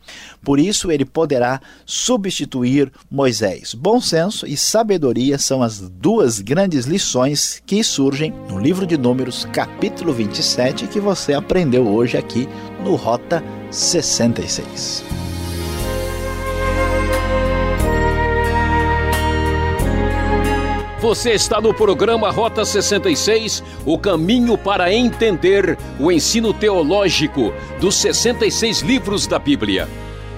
por 0.44 0.60
isso 0.60 0.92
ele 0.92 1.06
poderá 1.06 1.62
substituir 1.86 2.92
Moisés. 3.10 3.74
Bom 3.74 4.02
senso 4.02 4.46
e 4.46 4.58
sabedoria 4.58 5.38
são 5.38 5.64
as 5.64 5.80
duas 5.80 6.40
grandes 6.40 6.86
lições 6.86 7.62
que 7.66 7.84
surgem 7.84 8.32
no 8.50 8.60
livro 8.60 8.86
de 8.86 8.98
Números, 8.98 9.46
capítulo 9.54 10.12
27, 10.12 10.88
que 10.88 11.00
você 11.00 11.34
aprendeu 11.48 11.88
hoje 11.88 12.18
aqui 12.18 12.46
no 12.84 12.96
Rota 12.96 13.42
66. 13.72 15.06
Você 21.00 21.32
está 21.32 21.62
no 21.62 21.74
programa 21.74 22.30
Rota 22.32 22.66
66, 22.66 23.64
o 23.86 23.98
caminho 23.98 24.58
para 24.58 24.94
entender 24.94 25.78
o 25.98 26.12
ensino 26.12 26.54
teológico 26.54 27.54
dos 27.80 27.96
66 27.96 28.82
livros 28.82 29.26
da 29.26 29.40
Bíblia. 29.40 29.88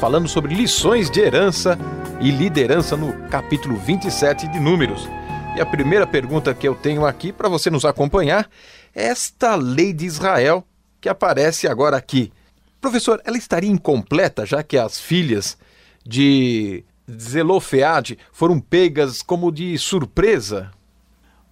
falando 0.00 0.26
sobre 0.26 0.54
lições 0.54 1.10
de 1.10 1.20
herança 1.20 1.78
e 2.22 2.30
liderança 2.30 2.96
no 2.96 3.12
capítulo 3.28 3.76
27 3.76 4.48
de 4.48 4.58
Números. 4.58 5.06
E 5.54 5.60
a 5.60 5.66
primeira 5.66 6.06
pergunta 6.06 6.54
que 6.54 6.66
eu 6.66 6.74
tenho 6.74 7.04
aqui 7.04 7.30
para 7.30 7.50
você 7.50 7.68
nos 7.68 7.84
acompanhar 7.84 8.48
é 8.94 9.08
esta 9.08 9.54
lei 9.56 9.92
de 9.92 10.06
Israel 10.06 10.66
que 11.02 11.08
aparece 11.08 11.68
agora 11.68 11.98
aqui. 11.98 12.32
Professor, 12.80 13.20
ela 13.26 13.36
estaria 13.36 13.70
incompleta 13.70 14.46
já 14.46 14.62
que 14.62 14.78
as 14.78 14.98
filhas 14.98 15.58
de 16.02 16.82
Zelofeade 17.18 18.18
foram 18.32 18.60
pegas 18.60 19.22
como 19.22 19.50
de 19.50 19.76
surpresa 19.78 20.70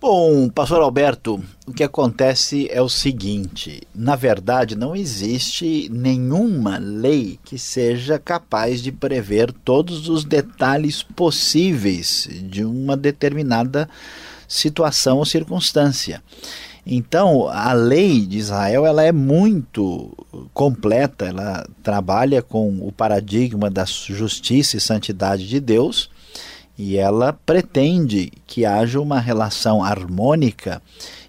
Bom, 0.00 0.48
pastor 0.48 0.80
Alberto, 0.80 1.42
o 1.66 1.72
que 1.72 1.82
acontece 1.82 2.68
é 2.70 2.80
o 2.80 2.88
seguinte: 2.88 3.82
na 3.92 4.14
verdade, 4.14 4.76
não 4.76 4.94
existe 4.94 5.88
nenhuma 5.90 6.78
lei 6.78 7.36
que 7.44 7.58
seja 7.58 8.16
capaz 8.16 8.80
de 8.80 8.92
prever 8.92 9.52
todos 9.52 10.08
os 10.08 10.22
detalhes 10.22 11.02
possíveis 11.02 12.28
de 12.44 12.64
uma 12.64 12.96
determinada 12.96 13.90
situação 14.46 15.18
ou 15.18 15.24
circunstância. 15.24 16.22
Então, 16.90 17.46
a 17.48 17.74
lei 17.74 18.24
de 18.24 18.38
Israel 18.38 18.86
ela 18.86 19.02
é 19.02 19.12
muito 19.12 20.10
completa, 20.54 21.26
ela 21.26 21.68
trabalha 21.82 22.40
com 22.40 22.78
o 22.80 22.90
paradigma 22.90 23.68
da 23.68 23.84
justiça 23.84 24.78
e 24.78 24.80
santidade 24.80 25.46
de 25.46 25.60
Deus 25.60 26.08
e 26.78 26.96
ela 26.96 27.34
pretende 27.34 28.32
que 28.46 28.64
haja 28.64 28.98
uma 28.98 29.20
relação 29.20 29.84
harmônica 29.84 30.80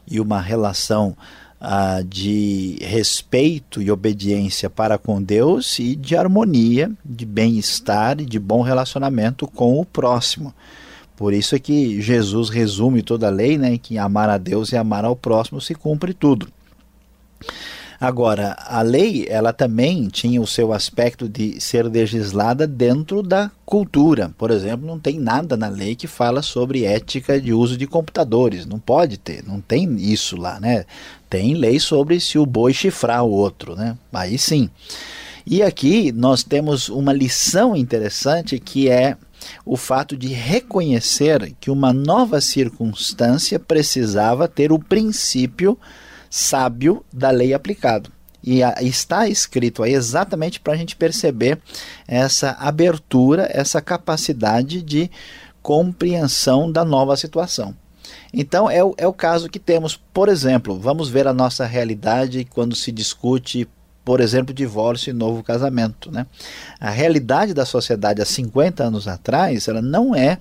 e 0.09 0.21
uma 0.21 0.39
relação 0.39 1.13
ah, 1.59 2.01
de 2.07 2.77
respeito 2.79 3.81
e 3.81 3.91
obediência 3.91 4.69
para 4.69 4.97
com 4.97 5.21
Deus 5.21 5.77
e 5.77 5.93
de 5.93 6.15
harmonia, 6.15 6.89
de 7.03 7.25
bem-estar 7.25 8.21
e 8.21 8.25
de 8.25 8.39
bom 8.39 8.61
relacionamento 8.61 9.45
com 9.45 9.77
o 9.77 9.83
próximo. 9.83 10.53
Por 11.19 11.33
isso 11.33 11.53
é 11.53 11.59
que 11.59 12.01
Jesus 12.01 12.49
resume 12.49 13.01
toda 13.01 13.27
a 13.27 13.29
lei, 13.29 13.57
né, 13.57 13.77
que 13.77 13.97
amar 13.97 14.29
a 14.29 14.37
Deus 14.37 14.71
e 14.71 14.77
amar 14.77 15.03
ao 15.03 15.17
próximo 15.17 15.59
se 15.59 15.75
cumpre 15.75 16.13
tudo. 16.13 16.47
Agora, 17.99 18.55
a 18.57 18.81
lei, 18.81 19.27
ela 19.27 19.51
também 19.51 20.07
tinha 20.07 20.41
o 20.41 20.47
seu 20.47 20.71
aspecto 20.71 21.27
de 21.27 21.59
ser 21.59 21.83
legislada 21.83 22.65
dentro 22.65 23.21
da 23.21 23.51
cultura. 23.65 24.31
Por 24.37 24.49
exemplo, 24.49 24.87
não 24.87 24.97
tem 24.97 25.19
nada 25.19 25.57
na 25.57 25.67
lei 25.67 25.93
que 25.93 26.07
fala 26.07 26.41
sobre 26.41 26.85
ética 26.85 27.37
de 27.37 27.51
uso 27.51 27.75
de 27.75 27.85
computadores. 27.85 28.65
Não 28.65 28.79
pode 28.79 29.17
ter, 29.17 29.43
não 29.45 29.59
tem 29.59 29.93
isso 29.97 30.37
lá, 30.37 30.57
né? 30.57 30.85
Tem 31.29 31.53
lei 31.53 31.81
sobre 31.81 32.17
se 32.21 32.39
o 32.39 32.45
boi 32.45 32.73
chifrar 32.73 33.25
o 33.25 33.29
outro, 33.31 33.75
né? 33.75 33.97
Aí 34.13 34.37
sim. 34.37 34.69
E 35.45 35.61
aqui 35.61 36.13
nós 36.13 36.43
temos 36.43 36.87
uma 36.87 37.11
lição 37.11 37.75
interessante 37.75 38.57
que 38.57 38.87
é 38.87 39.17
o 39.65 39.77
fato 39.77 40.17
de 40.17 40.27
reconhecer 40.27 41.53
que 41.59 41.71
uma 41.71 41.93
nova 41.93 42.41
circunstância 42.41 43.59
precisava 43.59 44.47
ter 44.47 44.71
o 44.71 44.79
princípio 44.79 45.77
sábio 46.29 47.03
da 47.11 47.29
lei 47.29 47.53
aplicado. 47.53 48.11
E 48.43 48.61
está 48.81 49.27
escrito 49.27 49.83
aí 49.83 49.93
exatamente 49.93 50.59
para 50.59 50.73
a 50.73 50.77
gente 50.77 50.95
perceber 50.95 51.59
essa 52.07 52.51
abertura, 52.51 53.49
essa 53.51 53.81
capacidade 53.81 54.81
de 54.81 55.11
compreensão 55.61 56.71
da 56.71 56.85
nova 56.85 57.17
situação. 57.17 57.75
Então, 58.33 58.69
é 58.69 58.83
o, 58.83 58.93
é 58.97 59.07
o 59.07 59.13
caso 59.13 59.49
que 59.49 59.59
temos, 59.59 59.95
por 59.95 60.29
exemplo, 60.29 60.79
vamos 60.79 61.09
ver 61.09 61.27
a 61.27 61.33
nossa 61.33 61.65
realidade 61.65 62.45
quando 62.45 62.75
se 62.75 62.91
discute 62.91 63.67
por 64.09 64.21
exemplo, 64.21 64.55
divórcio 64.55 65.11
e 65.11 65.13
novo 65.13 65.43
casamento. 65.43 66.11
Né? 66.11 66.25
A 66.79 66.89
realidade 66.89 67.53
da 67.53 67.63
sociedade 67.63 68.23
há 68.23 68.25
50 68.25 68.83
anos 68.83 69.07
atrás 69.07 69.67
ela 69.67 69.83
não 69.83 70.15
é 70.15 70.39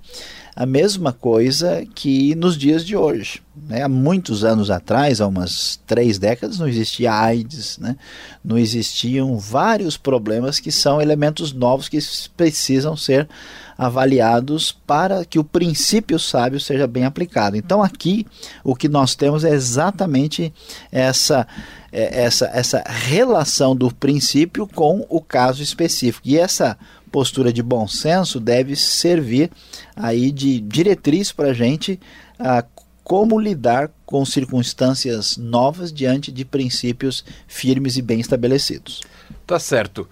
a 0.57 0.65
mesma 0.65 1.13
coisa 1.13 1.85
que 1.95 2.35
nos 2.35 2.57
dias 2.57 2.83
de 2.83 2.97
hoje. 2.97 3.43
Né? 3.69 3.83
Há 3.83 3.89
muitos 3.89 4.43
anos 4.43 4.71
atrás, 4.71 5.21
há 5.21 5.27
umas 5.27 5.79
três 5.87 6.19
décadas, 6.19 6.59
não 6.59 6.67
existia 6.67 7.13
AIDS, 7.13 7.77
né? 7.77 7.97
não 8.43 8.57
existiam 8.57 9.37
vários 9.37 9.99
problemas 9.99 10.59
que 10.59 10.73
são 10.73 10.99
elementos 10.99 11.53
novos 11.53 11.91
que 11.91 11.99
precisam 12.39 12.97
ser 12.97 13.29
avaliados 13.77 14.73
para 14.73 15.27
que 15.27 15.39
o 15.39 15.45
princípio 15.45 16.19
sábio 16.19 16.59
seja 16.59 16.87
bem 16.87 17.05
aplicado. 17.05 17.55
Então 17.55 17.83
aqui 17.83 18.27
o 18.65 18.75
que 18.75 18.89
nós 18.89 19.15
temos 19.15 19.45
é 19.45 19.51
exatamente 19.51 20.53
essa 20.91 21.47
é, 21.93 22.23
essa, 22.23 22.47
essa 22.53 22.83
relação 22.87 23.75
do 23.75 23.93
princípio 23.93 24.67
com 24.67 25.07
o 25.09 25.21
caso 25.21 25.63
específico. 25.63 26.27
E 26.27 26.39
essa 26.39 26.79
postura 27.11 27.53
de 27.53 27.63
bom 27.63 27.89
senso 27.89 28.39
deve 28.39 28.77
servir 28.77 29.51
aí 29.97 30.31
de 30.31 30.61
diretriz 30.61 31.33
para 31.33 31.49
a 31.51 31.55
gente 31.55 31.99
a 32.39 32.65
como 33.03 33.41
lidar 33.41 33.91
com 34.05 34.23
circunstâncias 34.27 35.39
novas 35.39 35.91
diante 35.91 36.31
de 36.31 36.45
princípios 36.45 37.25
firmes 37.47 37.97
e 37.97 38.03
bem 38.03 38.21
estabelecidos. 38.21 39.01
Tá 39.47 39.59
certo. 39.59 40.07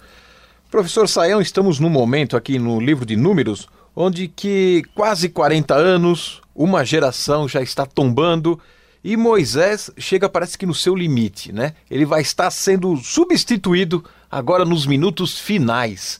Professor 0.71 1.07
Saião, 1.07 1.39
estamos 1.39 1.79
num 1.79 1.89
momento 1.89 2.35
aqui 2.35 2.57
no 2.57 2.79
livro 2.79 3.05
de 3.05 3.15
Números 3.15 3.67
onde 3.99 4.27
que 4.27 4.83
quase 4.93 5.27
40 5.27 5.73
anos, 5.73 6.39
uma 6.53 6.85
geração 6.85 7.47
já 7.47 7.63
está 7.63 7.83
tombando 7.83 8.59
e 9.03 9.15
Moisés 9.15 9.91
chega, 9.97 10.27
parece 10.27 10.57
que 10.57 10.65
no 10.65 10.73
seu 10.73 10.95
limite, 10.95 11.51
né? 11.51 11.73
Ele 11.89 12.05
vai 12.05 12.21
estar 12.21 12.49
sendo 12.51 12.95
substituído 12.97 14.03
agora 14.29 14.65
nos 14.65 14.85
minutos 14.85 15.39
finais. 15.39 16.19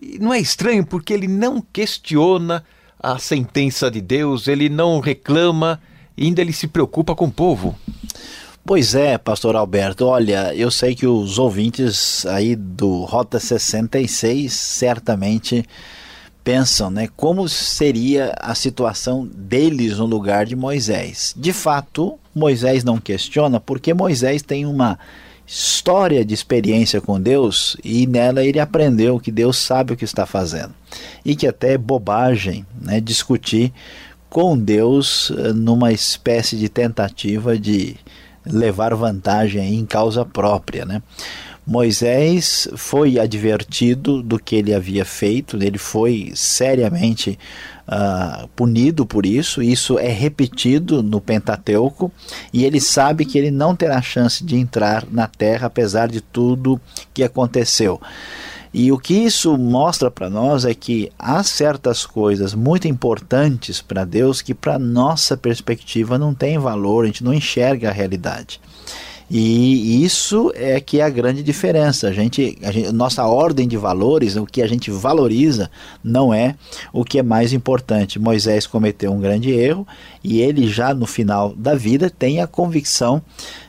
E 0.00 0.18
não 0.18 0.32
é 0.32 0.38
estranho 0.38 0.84
porque 0.84 1.12
ele 1.12 1.28
não 1.28 1.60
questiona 1.60 2.64
a 2.98 3.18
sentença 3.18 3.90
de 3.90 4.00
Deus, 4.00 4.48
ele 4.48 4.68
não 4.68 5.00
reclama, 5.00 5.80
ainda 6.18 6.40
ele 6.40 6.52
se 6.52 6.66
preocupa 6.66 7.14
com 7.14 7.26
o 7.26 7.32
povo. 7.32 7.78
Pois 8.64 8.94
é, 8.94 9.16
pastor 9.16 9.54
Alberto, 9.54 10.06
olha, 10.06 10.52
eu 10.54 10.70
sei 10.72 10.94
que 10.94 11.06
os 11.06 11.38
ouvintes 11.38 12.26
aí 12.26 12.56
do 12.56 13.04
Rota 13.04 13.38
66 13.38 14.52
certamente 14.52 15.64
pensam, 16.46 16.92
né, 16.92 17.08
como 17.16 17.48
seria 17.48 18.32
a 18.40 18.54
situação 18.54 19.28
deles 19.34 19.98
no 19.98 20.06
lugar 20.06 20.46
de 20.46 20.54
Moisés. 20.54 21.34
De 21.36 21.52
fato, 21.52 22.20
Moisés 22.32 22.84
não 22.84 22.98
questiona 22.98 23.58
porque 23.58 23.92
Moisés 23.92 24.42
tem 24.42 24.64
uma 24.64 24.96
história 25.44 26.24
de 26.24 26.32
experiência 26.32 27.00
com 27.00 27.20
Deus 27.20 27.76
e 27.82 28.06
nela 28.06 28.44
ele 28.44 28.60
aprendeu 28.60 29.18
que 29.18 29.32
Deus 29.32 29.56
sabe 29.56 29.92
o 29.92 29.96
que 29.96 30.04
está 30.04 30.24
fazendo 30.24 30.72
e 31.24 31.34
que 31.34 31.48
até 31.48 31.72
é 31.72 31.78
bobagem 31.78 32.64
né, 32.80 33.00
discutir 33.00 33.72
com 34.30 34.56
Deus 34.56 35.32
eh, 35.36 35.52
numa 35.52 35.92
espécie 35.92 36.56
de 36.56 36.68
tentativa 36.68 37.58
de 37.58 37.96
levar 38.44 38.94
vantagem 38.94 39.74
em 39.74 39.84
causa 39.84 40.24
própria, 40.24 40.84
né? 40.84 41.02
Moisés 41.66 42.68
foi 42.76 43.18
advertido 43.18 44.22
do 44.22 44.38
que 44.38 44.54
ele 44.54 44.72
havia 44.72 45.04
feito, 45.04 45.56
ele 45.60 45.78
foi 45.78 46.30
seriamente 46.32 47.36
uh, 47.88 48.46
punido 48.54 49.04
por 49.04 49.26
isso. 49.26 49.60
Isso 49.60 49.98
é 49.98 50.08
repetido 50.08 51.02
no 51.02 51.20
Pentateuco 51.20 52.12
e 52.52 52.64
ele 52.64 52.80
sabe 52.80 53.24
que 53.24 53.36
ele 53.36 53.50
não 53.50 53.74
terá 53.74 54.00
chance 54.00 54.44
de 54.44 54.56
entrar 54.56 55.04
na 55.10 55.26
terra, 55.26 55.66
apesar 55.66 56.06
de 56.08 56.20
tudo 56.20 56.80
que 57.12 57.24
aconteceu. 57.24 58.00
E 58.72 58.92
o 58.92 58.98
que 58.98 59.14
isso 59.14 59.56
mostra 59.56 60.10
para 60.10 60.28
nós 60.28 60.64
é 60.64 60.74
que 60.74 61.10
há 61.18 61.42
certas 61.42 62.04
coisas 62.04 62.54
muito 62.54 62.86
importantes 62.86 63.80
para 63.80 64.04
Deus 64.04 64.42
que, 64.42 64.54
para 64.54 64.78
nossa 64.78 65.36
perspectiva, 65.36 66.18
não 66.18 66.34
tem 66.34 66.58
valor, 66.58 67.04
a 67.04 67.06
gente 67.06 67.24
não 67.24 67.32
enxerga 67.32 67.88
a 67.88 67.92
realidade. 67.92 68.60
E 69.28 70.04
isso 70.04 70.52
é 70.54 70.80
que 70.80 71.00
é 71.00 71.02
a 71.02 71.10
grande 71.10 71.42
diferença. 71.42 72.08
A 72.08 72.12
gente, 72.12 72.56
a 72.62 72.70
gente, 72.70 72.92
nossa 72.92 73.24
ordem 73.24 73.66
de 73.66 73.76
valores, 73.76 74.36
o 74.36 74.46
que 74.46 74.62
a 74.62 74.68
gente 74.68 74.88
valoriza, 74.88 75.68
não 76.02 76.32
é 76.32 76.54
o 76.92 77.04
que 77.04 77.18
é 77.18 77.22
mais 77.22 77.52
importante. 77.52 78.20
Moisés 78.20 78.68
cometeu 78.68 79.12
um 79.12 79.20
grande 79.20 79.50
erro 79.50 79.86
e 80.22 80.40
ele 80.40 80.68
já 80.68 80.94
no 80.94 81.06
final 81.06 81.52
da 81.56 81.74
vida 81.74 82.08
tem 82.08 82.40
a 82.40 82.46
convicção 82.46 83.20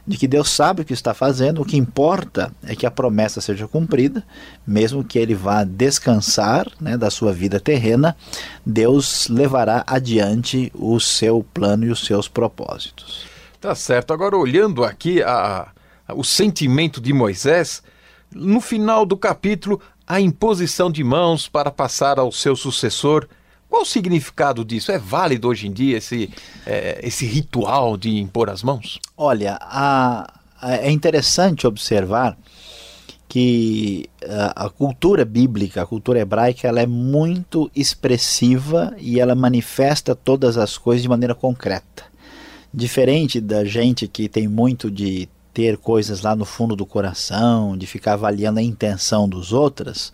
de 0.06 0.16
que 0.16 0.28
Deus 0.28 0.52
sabe 0.52 0.84
o 0.84 0.86
que 0.86 0.94
está 0.94 1.16
fazendo. 1.16 1.62
O 1.62 1.66
que 1.66 1.76
importa 1.76 2.54
é 2.64 2.76
que 2.76 2.86
a 2.86 2.92
promessa 2.92 3.42
seja 3.42 3.68
cumprida, 3.68 4.24
mesmo 4.66 5.04
que 5.04 5.18
ele 5.18 5.34
vá 5.34 5.64
descansar 5.64 6.68
né, 6.80 6.96
da 6.96 7.10
sua 7.10 7.34
vida 7.34 7.60
terrena. 7.60 8.16
Deus 8.64 9.28
levará 9.28 9.84
adiante 9.88 10.72
o 10.76 11.00
seu 11.00 11.44
plano 11.52 11.86
e 11.86 11.90
os 11.90 12.06
seus 12.06 12.28
propósitos. 12.28 13.37
Tá 13.68 13.76
certo. 13.76 14.14
Agora, 14.14 14.38
olhando 14.38 14.82
aqui 14.82 15.22
a, 15.22 15.68
a, 16.08 16.14
o 16.16 16.24
sentimento 16.24 17.02
de 17.02 17.12
Moisés, 17.12 17.84
no 18.34 18.62
final 18.62 19.06
do 19.06 19.18
capítulo, 19.18 19.82
a 20.08 20.22
imposição 20.22 20.90
de 20.90 21.04
mãos 21.04 21.50
para 21.50 21.70
passar 21.70 22.18
ao 22.18 22.32
seu 22.32 22.56
sucessor. 22.56 23.28
Qual 23.70 23.82
o 23.82 23.86
significado 23.86 24.64
disso? 24.64 24.90
É 24.90 24.98
válido 24.98 25.50
hoje 25.50 25.68
em 25.68 25.74
dia 25.74 25.98
esse, 25.98 26.34
é, 26.66 27.02
esse 27.04 27.26
ritual 27.26 27.98
de 27.98 28.18
impor 28.18 28.50
as 28.50 28.64
mãos? 28.64 29.02
Olha, 29.18 29.60
a, 29.60 30.34
a, 30.62 30.76
é 30.78 30.90
interessante 30.90 31.68
observar 31.68 32.38
que 33.28 34.10
a, 34.56 34.70
cultura 34.70 35.26
bíblica, 35.26 35.82
a 35.82 35.86
cultura 35.86 36.20
hebraica, 36.22 36.70
ela 36.70 36.80
é 36.80 36.88
muito 36.88 37.70
expressiva 37.76 38.96
e 38.98 39.20
ela 39.20 39.36
manifesta 39.36 40.16
todas 40.16 40.58
as 40.58 40.78
coisas 40.78 41.02
de 41.02 41.10
maneira 41.10 41.36
concreta. 41.36 42.16
Diferente 42.74 43.40
da 43.40 43.64
gente 43.66 44.08
que 44.08 44.28
tem 44.28 44.48
muito 44.48 44.92
de 44.92 45.28
ter 45.54 45.76
coisas 45.78 46.22
lá 46.22 46.36
no 46.36 46.46
fundo 46.46 46.76
do 46.76 46.86
coração, 46.86 47.76
de 47.76 47.88
ficar 47.88 48.14
avaliando 48.14 48.60
a 48.60 48.62
intenção 48.62 49.28
dos 49.28 49.52
outros, 49.52 50.14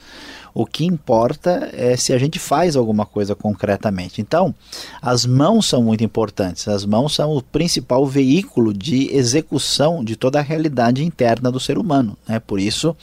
o 0.54 0.66
que 0.66 0.86
importa 0.86 1.70
é 1.74 1.98
se 1.98 2.14
a 2.14 2.18
gente 2.18 2.40
faz 2.40 2.78
alguma 2.78 3.06
coisa 3.06 3.36
concretamente. 3.36 4.22
Então, 4.22 4.56
as 5.02 5.26
mãos 5.26 5.66
são 5.66 5.84
muito 5.84 6.02
importantes. 6.02 6.68
As 6.68 6.86
mãos 6.86 7.16
são 7.16 7.36
o 7.36 7.42
principal 7.42 8.06
veículo 8.06 8.74
de 8.74 9.14
execução 9.14 10.02
de 10.02 10.16
toda 10.16 10.40
a 10.40 10.44
realidade 10.44 11.04
interna 11.04 11.52
do 11.52 11.60
ser 11.60 11.78
humano. 11.78 12.16
Né? 12.26 12.40
Por 12.40 12.58
isso, 12.58 12.96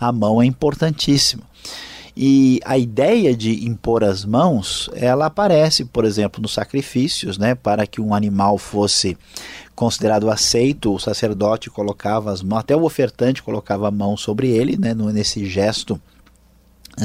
a 0.00 0.10
mão 0.10 0.42
é 0.42 0.46
importantíssima. 0.46 1.44
E 2.16 2.60
a 2.64 2.78
ideia 2.78 3.36
de 3.36 3.66
impor 3.66 4.04
as 4.04 4.24
mãos, 4.24 4.88
ela 4.94 5.26
aparece, 5.26 5.84
por 5.84 6.04
exemplo, 6.04 6.40
nos 6.40 6.52
sacrifícios, 6.52 7.36
né, 7.36 7.54
para 7.56 7.86
que 7.86 8.00
um 8.00 8.14
animal 8.14 8.56
fosse 8.56 9.16
considerado 9.74 10.30
aceito, 10.30 10.94
o 10.94 10.98
sacerdote 11.00 11.68
colocava 11.68 12.30
as 12.30 12.40
mãos, 12.40 12.60
até 12.60 12.76
o 12.76 12.84
ofertante 12.84 13.42
colocava 13.42 13.88
a 13.88 13.90
mão 13.90 14.16
sobre 14.16 14.48
ele, 14.48 14.76
né, 14.76 14.94
nesse 14.94 15.44
gesto 15.44 16.00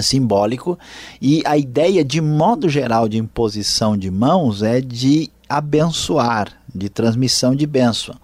simbólico. 0.03 0.77
E 1.19 1.41
a 1.45 1.57
ideia, 1.57 2.05
de 2.05 2.21
modo 2.21 2.69
geral, 2.69 3.09
de 3.09 3.17
imposição 3.17 3.97
de 3.97 4.11
mãos 4.11 4.61
é 4.61 4.79
de 4.79 5.31
abençoar, 5.47 6.49
de 6.73 6.87
transmissão 6.89 7.55
de 7.55 7.65
bênção. 7.65 8.15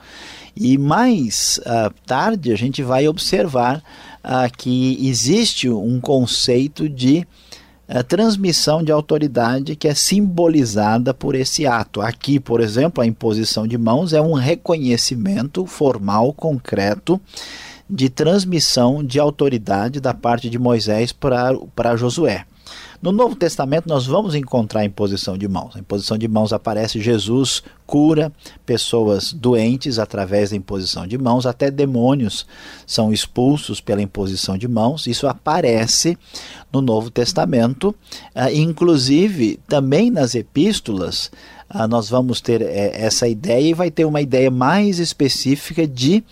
E 0.55 0.77
mais 0.77 1.59
uh, 1.65 1.93
tarde 2.05 2.51
a 2.51 2.55
gente 2.55 2.81
vai 2.81 3.07
observar 3.07 3.83
uh, 4.25 4.51
que 4.57 5.07
existe 5.07 5.69
um 5.69 6.01
conceito 6.01 6.89
de 6.89 7.25
uh, 7.87 8.03
transmissão 8.03 8.83
de 8.83 8.91
autoridade 8.91 9.75
que 9.75 9.87
é 9.87 9.93
simbolizada 9.93 11.13
por 11.13 11.35
esse 11.35 11.67
ato. 11.67 12.01
Aqui, 12.01 12.39
por 12.39 12.59
exemplo, 12.59 13.01
a 13.03 13.05
imposição 13.05 13.67
de 13.67 13.77
mãos 13.77 14.11
é 14.11 14.21
um 14.21 14.33
reconhecimento 14.33 15.65
formal, 15.65 16.33
concreto, 16.33 17.21
de 17.87 18.09
transmissão 18.09 19.03
de 19.03 19.19
autoridade 19.19 19.99
da 19.99 20.13
parte 20.13 20.49
de 20.49 20.57
Moisés 20.57 21.11
para 21.13 21.95
Josué. 21.95 22.45
No 23.01 23.11
Novo 23.11 23.35
Testamento, 23.35 23.87
nós 23.87 24.05
vamos 24.05 24.33
encontrar 24.33 24.81
a 24.81 24.85
imposição 24.85 25.37
de 25.37 25.47
mãos. 25.47 25.75
A 25.75 25.79
imposição 25.79 26.17
de 26.17 26.27
mãos 26.27 26.53
aparece, 26.53 26.99
Jesus 26.99 27.61
cura 27.85 28.31
pessoas 28.65 29.31
doentes 29.31 29.99
através 29.99 30.49
da 30.49 30.55
imposição 30.55 31.05
de 31.05 31.17
mãos, 31.17 31.45
até 31.45 31.69
demônios 31.69 32.47
são 32.87 33.13
expulsos 33.13 33.79
pela 33.79 34.01
imposição 34.01 34.57
de 34.57 34.67
mãos. 34.67 35.05
Isso 35.05 35.27
aparece 35.27 36.17
no 36.73 36.81
Novo 36.81 37.11
Testamento, 37.11 37.89
uh, 38.35 38.51
inclusive 38.53 39.59
também 39.67 40.09
nas 40.09 40.33
epístolas. 40.33 41.31
Uh, 41.73 41.87
nós 41.87 42.09
vamos 42.09 42.41
ter 42.41 42.61
uh, 42.61 42.65
essa 42.67 43.27
ideia 43.27 43.69
e 43.69 43.73
vai 43.73 43.91
ter 43.91 44.05
uma 44.05 44.21
ideia 44.21 44.49
mais 44.49 44.99
específica 44.99 45.85
de 45.87 46.23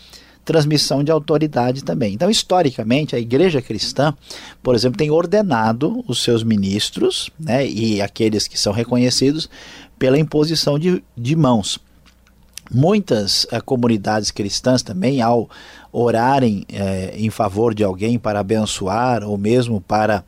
transmissão 0.43 1.03
de 1.03 1.11
autoridade 1.11 1.83
também. 1.83 2.13
Então, 2.13 2.29
historicamente, 2.29 3.15
a 3.15 3.19
igreja 3.19 3.61
cristã, 3.61 4.13
por 4.61 4.75
exemplo, 4.75 4.97
tem 4.97 5.09
ordenado 5.09 6.03
os 6.07 6.21
seus 6.21 6.43
ministros 6.43 7.29
né, 7.39 7.65
e 7.65 8.01
aqueles 8.01 8.47
que 8.47 8.59
são 8.59 8.73
reconhecidos 8.73 9.49
pela 9.97 10.19
imposição 10.19 10.77
de, 10.77 11.03
de 11.17 11.35
mãos. 11.35 11.79
Muitas 12.71 13.43
uh, 13.45 13.63
comunidades 13.63 14.31
cristãs 14.31 14.81
também, 14.81 15.21
ao 15.21 15.49
orarem 15.93 16.65
eh, 16.73 17.13
em 17.15 17.29
favor 17.29 17.75
de 17.75 17.83
alguém 17.83 18.17
para 18.17 18.39
abençoar 18.39 19.23
ou 19.23 19.37
mesmo 19.37 19.79
para 19.79 20.23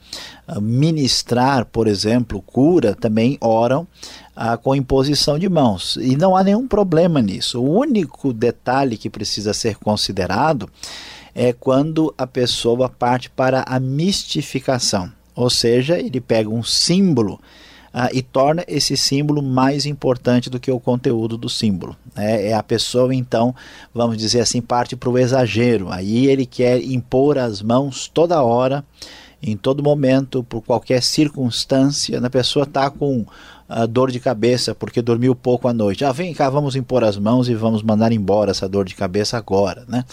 uh, 0.47 0.61
ministrar, 0.61 1.65
por 1.65 1.87
exemplo, 1.87 2.39
cura, 2.39 2.93
também 2.93 3.35
oram 3.41 3.87
ah, 4.35 4.55
com 4.55 4.75
imposição 4.75 5.39
de 5.39 5.49
mãos. 5.49 5.97
E 5.99 6.15
não 6.15 6.37
há 6.37 6.43
nenhum 6.43 6.67
problema 6.67 7.19
nisso. 7.19 7.59
O 7.59 7.79
único 7.79 8.31
detalhe 8.31 8.95
que 8.95 9.09
precisa 9.09 9.53
ser 9.53 9.77
considerado 9.77 10.69
é 11.33 11.51
quando 11.51 12.13
a 12.15 12.27
pessoa 12.27 12.87
parte 12.87 13.29
para 13.29 13.65
a 13.67 13.79
mistificação, 13.79 15.11
ou 15.35 15.49
seja, 15.49 15.97
ele 15.97 16.21
pega 16.21 16.49
um 16.49 16.63
símbolo 16.63 17.41
ah, 17.97 18.09
e 18.11 18.21
torna 18.21 18.61
esse 18.67 18.97
símbolo 18.97 19.41
mais 19.41 19.85
importante 19.85 20.49
do 20.49 20.59
que 20.59 20.69
o 20.69 20.81
conteúdo 20.81 21.37
do 21.37 21.47
símbolo. 21.47 21.95
É, 22.13 22.49
é 22.49 22.53
a 22.53 22.61
pessoa, 22.61 23.15
então, 23.15 23.55
vamos 23.93 24.17
dizer 24.17 24.41
assim, 24.41 24.61
parte 24.61 24.97
para 24.97 25.09
o 25.09 25.17
exagero. 25.17 25.89
Aí 25.89 26.27
ele 26.27 26.45
quer 26.45 26.83
impor 26.83 27.37
as 27.37 27.61
mãos 27.61 28.11
toda 28.13 28.43
hora, 28.43 28.83
em 29.41 29.55
todo 29.55 29.81
momento, 29.81 30.43
por 30.43 30.61
qualquer 30.61 31.01
circunstância. 31.01 32.19
A 32.19 32.29
pessoa 32.29 32.63
está 32.63 32.89
com 32.89 33.25
a 33.67 33.85
dor 33.85 34.11
de 34.11 34.19
cabeça 34.19 34.75
porque 34.75 35.01
dormiu 35.01 35.35
pouco 35.35 35.67
à 35.67 35.73
noite. 35.73 36.05
Ah, 36.05 36.11
vem 36.11 36.33
cá, 36.33 36.49
vamos 36.49 36.75
impor 36.75 37.03
as 37.03 37.17
mãos 37.17 37.49
e 37.49 37.55
vamos 37.55 37.81
mandar 37.81 38.11
embora 38.11 38.51
essa 38.51 38.69
dor 38.69 38.85
de 38.85 38.95
cabeça 38.95 39.37
agora, 39.37 39.85
né? 39.87 40.05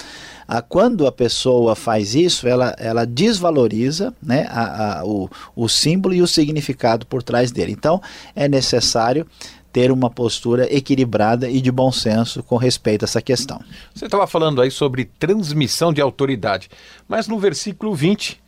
Ah, 0.48 0.62
quando 0.62 1.06
a 1.06 1.12
pessoa 1.12 1.74
faz 1.74 2.14
isso, 2.14 2.48
ela, 2.48 2.74
ela 2.78 3.06
desvaloriza 3.06 4.12
né, 4.22 4.46
a, 4.50 5.00
a, 5.00 5.04
o, 5.04 5.28
o 5.54 5.68
símbolo 5.68 6.14
e 6.14 6.22
o 6.22 6.26
significado 6.26 7.06
por 7.06 7.22
trás 7.22 7.52
dele. 7.52 7.72
Então, 7.72 8.02
é 8.34 8.48
necessário 8.48 9.26
ter 9.72 9.90
uma 9.90 10.10
postura 10.10 10.72
equilibrada 10.74 11.48
e 11.48 11.60
de 11.60 11.72
bom 11.72 11.90
senso 11.90 12.42
com 12.42 12.56
respeito 12.56 13.04
a 13.04 13.06
essa 13.06 13.22
questão. 13.22 13.62
Você 13.94 14.04
estava 14.04 14.26
falando 14.26 14.60
aí 14.60 14.70
sobre 14.70 15.06
transmissão 15.18 15.92
de 15.92 16.00
autoridade, 16.00 16.68
mas 17.08 17.26
no 17.26 17.38
versículo 17.38 17.94
20 17.94 18.40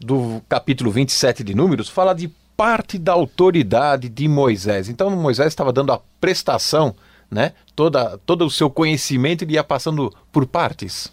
do 0.00 0.42
capítulo 0.48 0.90
27 0.90 1.44
de 1.44 1.54
Números 1.54 1.88
fala 1.88 2.12
de 2.12 2.30
parte 2.56 2.98
da 2.98 3.12
autoridade 3.12 4.08
de 4.08 4.26
Moisés. 4.26 4.88
Então 4.88 5.10
Moisés 5.10 5.48
estava 5.48 5.72
dando 5.72 5.92
a 5.92 6.00
prestação, 6.20 6.94
né? 7.30 7.52
Toda, 7.74 8.18
todo 8.24 8.46
o 8.46 8.50
seu 8.50 8.70
conhecimento 8.70 9.42
ele 9.42 9.54
ia 9.54 9.64
passando 9.64 10.12
por 10.32 10.46
partes. 10.46 11.12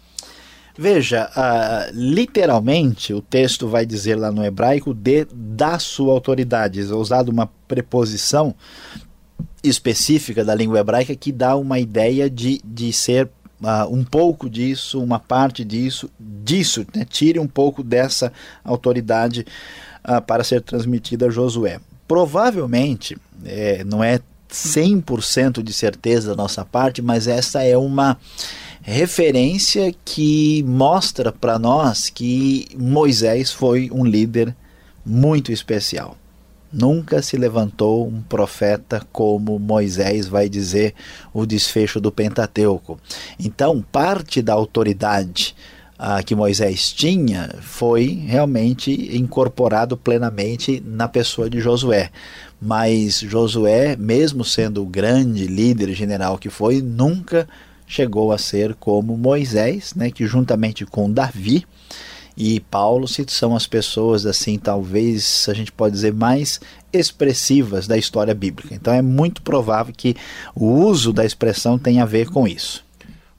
Veja, 0.76 1.30
uh, 1.30 1.92
literalmente 1.92 3.14
o 3.14 3.20
texto 3.22 3.68
vai 3.68 3.86
dizer 3.86 4.16
lá 4.16 4.32
no 4.32 4.44
hebraico 4.44 4.92
de 4.92 5.26
da 5.32 5.78
sua 5.78 6.12
autoridade. 6.12 6.80
É 6.80 6.94
usado 6.94 7.28
uma 7.28 7.46
preposição 7.68 8.54
específica 9.62 10.44
da 10.44 10.54
língua 10.54 10.80
hebraica 10.80 11.14
que 11.14 11.30
dá 11.30 11.54
uma 11.56 11.78
ideia 11.78 12.28
de, 12.28 12.60
de 12.64 12.92
ser 12.92 13.30
uh, 13.62 13.88
um 13.88 14.02
pouco 14.02 14.50
disso, 14.50 15.00
uma 15.00 15.20
parte 15.20 15.64
disso, 15.64 16.10
disso, 16.18 16.84
né? 16.94 17.04
tire 17.04 17.38
um 17.38 17.46
pouco 17.46 17.82
dessa 17.82 18.32
autoridade 18.64 19.46
uh, 20.06 20.20
para 20.22 20.44
ser 20.44 20.62
transmitida 20.62 21.26
a 21.26 21.30
Josué. 21.30 21.80
Provavelmente, 22.06 23.16
é, 23.44 23.82
não 23.84 24.02
é 24.02 24.20
100% 24.50 25.62
de 25.62 25.72
certeza 25.72 26.28
da 26.28 26.36
nossa 26.36 26.64
parte, 26.64 27.02
mas 27.02 27.26
essa 27.26 27.62
é 27.62 27.76
uma 27.76 28.16
referência 28.82 29.94
que 30.04 30.62
mostra 30.64 31.32
para 31.32 31.58
nós 31.58 32.10
que 32.10 32.66
Moisés 32.76 33.50
foi 33.50 33.90
um 33.90 34.04
líder 34.04 34.54
muito 35.04 35.50
especial. 35.50 36.16
Nunca 36.72 37.22
se 37.22 37.36
levantou 37.36 38.06
um 38.06 38.20
profeta 38.20 39.00
como 39.12 39.58
Moisés, 39.58 40.26
vai 40.26 40.48
dizer 40.48 40.92
o 41.32 41.46
desfecho 41.46 42.00
do 42.00 42.10
Pentateuco. 42.10 42.98
Então, 43.38 43.80
parte 43.80 44.42
da 44.42 44.54
autoridade 44.54 45.54
que 46.26 46.34
Moisés 46.34 46.92
tinha 46.92 47.54
foi 47.60 48.06
realmente 48.26 49.16
incorporado 49.16 49.96
plenamente 49.96 50.82
na 50.84 51.08
pessoa 51.08 51.48
de 51.48 51.60
Josué. 51.60 52.10
Mas 52.60 53.20
Josué, 53.20 53.96
mesmo 53.96 54.44
sendo 54.44 54.82
o 54.82 54.86
grande 54.86 55.46
líder 55.46 55.92
general 55.94 56.38
que 56.38 56.50
foi, 56.50 56.80
nunca 56.80 57.48
chegou 57.86 58.32
a 58.32 58.38
ser 58.38 58.74
como 58.74 59.16
Moisés, 59.16 59.94
né, 59.94 60.10
que 60.10 60.26
juntamente 60.26 60.86
com 60.86 61.12
Davi 61.12 61.64
e 62.36 62.58
Paulo 62.58 63.06
são 63.28 63.54
as 63.54 63.66
pessoas 63.66 64.26
assim, 64.26 64.58
talvez 64.58 65.46
a 65.48 65.54
gente 65.54 65.70
pode 65.70 65.94
dizer 65.94 66.12
mais 66.12 66.60
expressivas 66.92 67.86
da 67.86 67.96
história 67.96 68.34
bíblica. 68.34 68.74
Então 68.74 68.92
é 68.92 69.02
muito 69.02 69.42
provável 69.42 69.94
que 69.96 70.16
o 70.54 70.66
uso 70.66 71.12
da 71.12 71.24
expressão 71.24 71.78
tenha 71.78 72.02
a 72.02 72.06
ver 72.06 72.28
com 72.30 72.48
isso. 72.48 72.83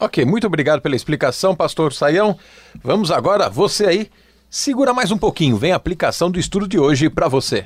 Ok, 0.06 0.24
muito 0.24 0.46
obrigado 0.46 0.82
pela 0.82 0.96
explicação, 0.96 1.56
pastor 1.56 1.92
Saião. 1.92 2.38
Vamos 2.84 3.10
agora, 3.10 3.50
você 3.50 3.88
aí, 3.88 4.12
segura 4.48 4.94
mais 4.94 5.10
um 5.10 5.18
pouquinho, 5.18 5.58
vem 5.58 5.72
a 5.72 5.76
aplicação 5.76 6.30
do 6.30 6.40
estudo 6.40 6.68
de 6.68 6.78
hoje 6.78 7.10
para 7.10 7.28
você. 7.28 7.66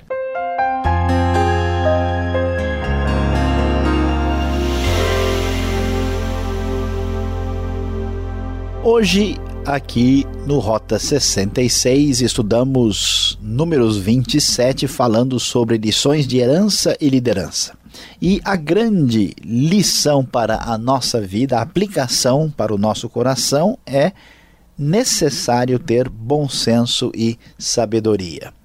Hoje, 8.82 9.36
aqui 9.66 10.26
no 10.48 10.60
Rota 10.60 10.98
66, 10.98 12.22
estudamos 12.22 13.38
números 13.42 13.98
27, 13.98 14.88
falando 14.88 15.38
sobre 15.42 15.78
lições 15.78 16.26
de 16.26 16.38
herança 16.38 16.96
e 17.02 17.10
liderança. 17.10 17.79
E 18.22 18.42
a 18.44 18.56
grande 18.56 19.34
lição 19.44 20.24
para 20.24 20.64
a 20.64 20.78
nossa 20.78 21.22
vida, 21.22 21.58
a 21.58 21.62
aplicação 21.62 22.50
para 22.50 22.74
o 22.74 22.78
nosso 22.78 23.10
coração 23.10 23.78
é 23.86 24.12
necessário 24.78 25.78
ter 25.80 26.08
bom 26.08 26.48
senso 26.48 27.12
e 27.14 27.38
sabedoria. 27.58 28.59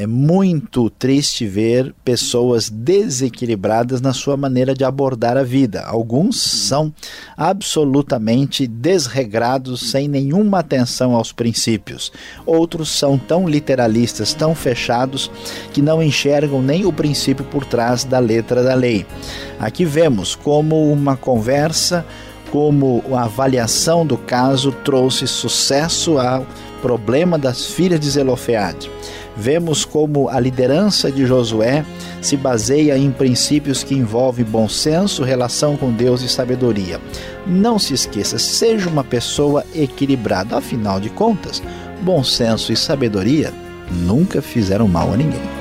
É 0.00 0.06
muito 0.06 0.88
triste 0.88 1.46
ver 1.46 1.94
pessoas 2.02 2.70
desequilibradas 2.70 4.00
na 4.00 4.14
sua 4.14 4.34
maneira 4.34 4.72
de 4.72 4.82
abordar 4.82 5.36
a 5.36 5.42
vida. 5.42 5.82
Alguns 5.82 6.40
são 6.40 6.90
absolutamente 7.36 8.66
desregrados, 8.66 9.90
sem 9.90 10.08
nenhuma 10.08 10.60
atenção 10.60 11.14
aos 11.14 11.32
princípios. 11.32 12.10
Outros 12.46 12.88
são 12.88 13.18
tão 13.18 13.46
literalistas, 13.46 14.32
tão 14.32 14.54
fechados, 14.54 15.30
que 15.70 15.82
não 15.82 16.02
enxergam 16.02 16.62
nem 16.62 16.86
o 16.86 16.92
princípio 16.94 17.44
por 17.44 17.66
trás 17.66 18.02
da 18.02 18.18
letra 18.18 18.62
da 18.62 18.72
lei. 18.72 19.04
Aqui 19.58 19.84
vemos 19.84 20.34
como 20.34 20.90
uma 20.90 21.14
conversa 21.14 22.06
como 22.50 23.04
a 23.12 23.24
avaliação 23.24 24.04
do 24.04 24.16
caso 24.16 24.72
trouxe 24.72 25.26
sucesso 25.26 26.18
ao 26.18 26.46
problema 26.80 27.38
das 27.38 27.66
filhas 27.66 28.00
de 28.00 28.10
Zelofeade. 28.10 28.90
Vemos 29.40 29.86
como 29.86 30.28
a 30.28 30.38
liderança 30.38 31.10
de 31.10 31.24
Josué 31.24 31.82
se 32.20 32.36
baseia 32.36 32.98
em 32.98 33.10
princípios 33.10 33.82
que 33.82 33.94
envolvem 33.94 34.44
bom 34.44 34.68
senso, 34.68 35.22
relação 35.22 35.78
com 35.78 35.90
Deus 35.90 36.20
e 36.20 36.28
sabedoria. 36.28 37.00
Não 37.46 37.78
se 37.78 37.94
esqueça, 37.94 38.38
seja 38.38 38.90
uma 38.90 39.02
pessoa 39.02 39.64
equilibrada, 39.74 40.58
afinal 40.58 41.00
de 41.00 41.08
contas, 41.08 41.62
bom 42.02 42.22
senso 42.22 42.70
e 42.70 42.76
sabedoria 42.76 43.50
nunca 43.90 44.42
fizeram 44.42 44.86
mal 44.86 45.10
a 45.10 45.16
ninguém. 45.16 45.59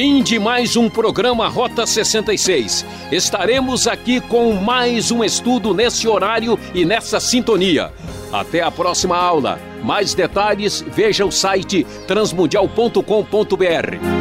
Fim 0.00 0.22
de 0.22 0.38
mais 0.38 0.76
um 0.76 0.88
programa 0.88 1.46
Rota 1.46 1.86
66. 1.86 2.86
Estaremos 3.12 3.86
aqui 3.86 4.18
com 4.18 4.54
mais 4.54 5.10
um 5.10 5.22
estudo 5.22 5.74
nesse 5.74 6.08
horário 6.08 6.58
e 6.74 6.86
nessa 6.86 7.20
sintonia. 7.20 7.92
Até 8.32 8.62
a 8.62 8.70
próxima 8.70 9.18
aula. 9.18 9.60
Mais 9.84 10.14
detalhes, 10.14 10.82
veja 10.88 11.26
o 11.26 11.30
site 11.30 11.84
transmundial.com.br. 12.06 14.19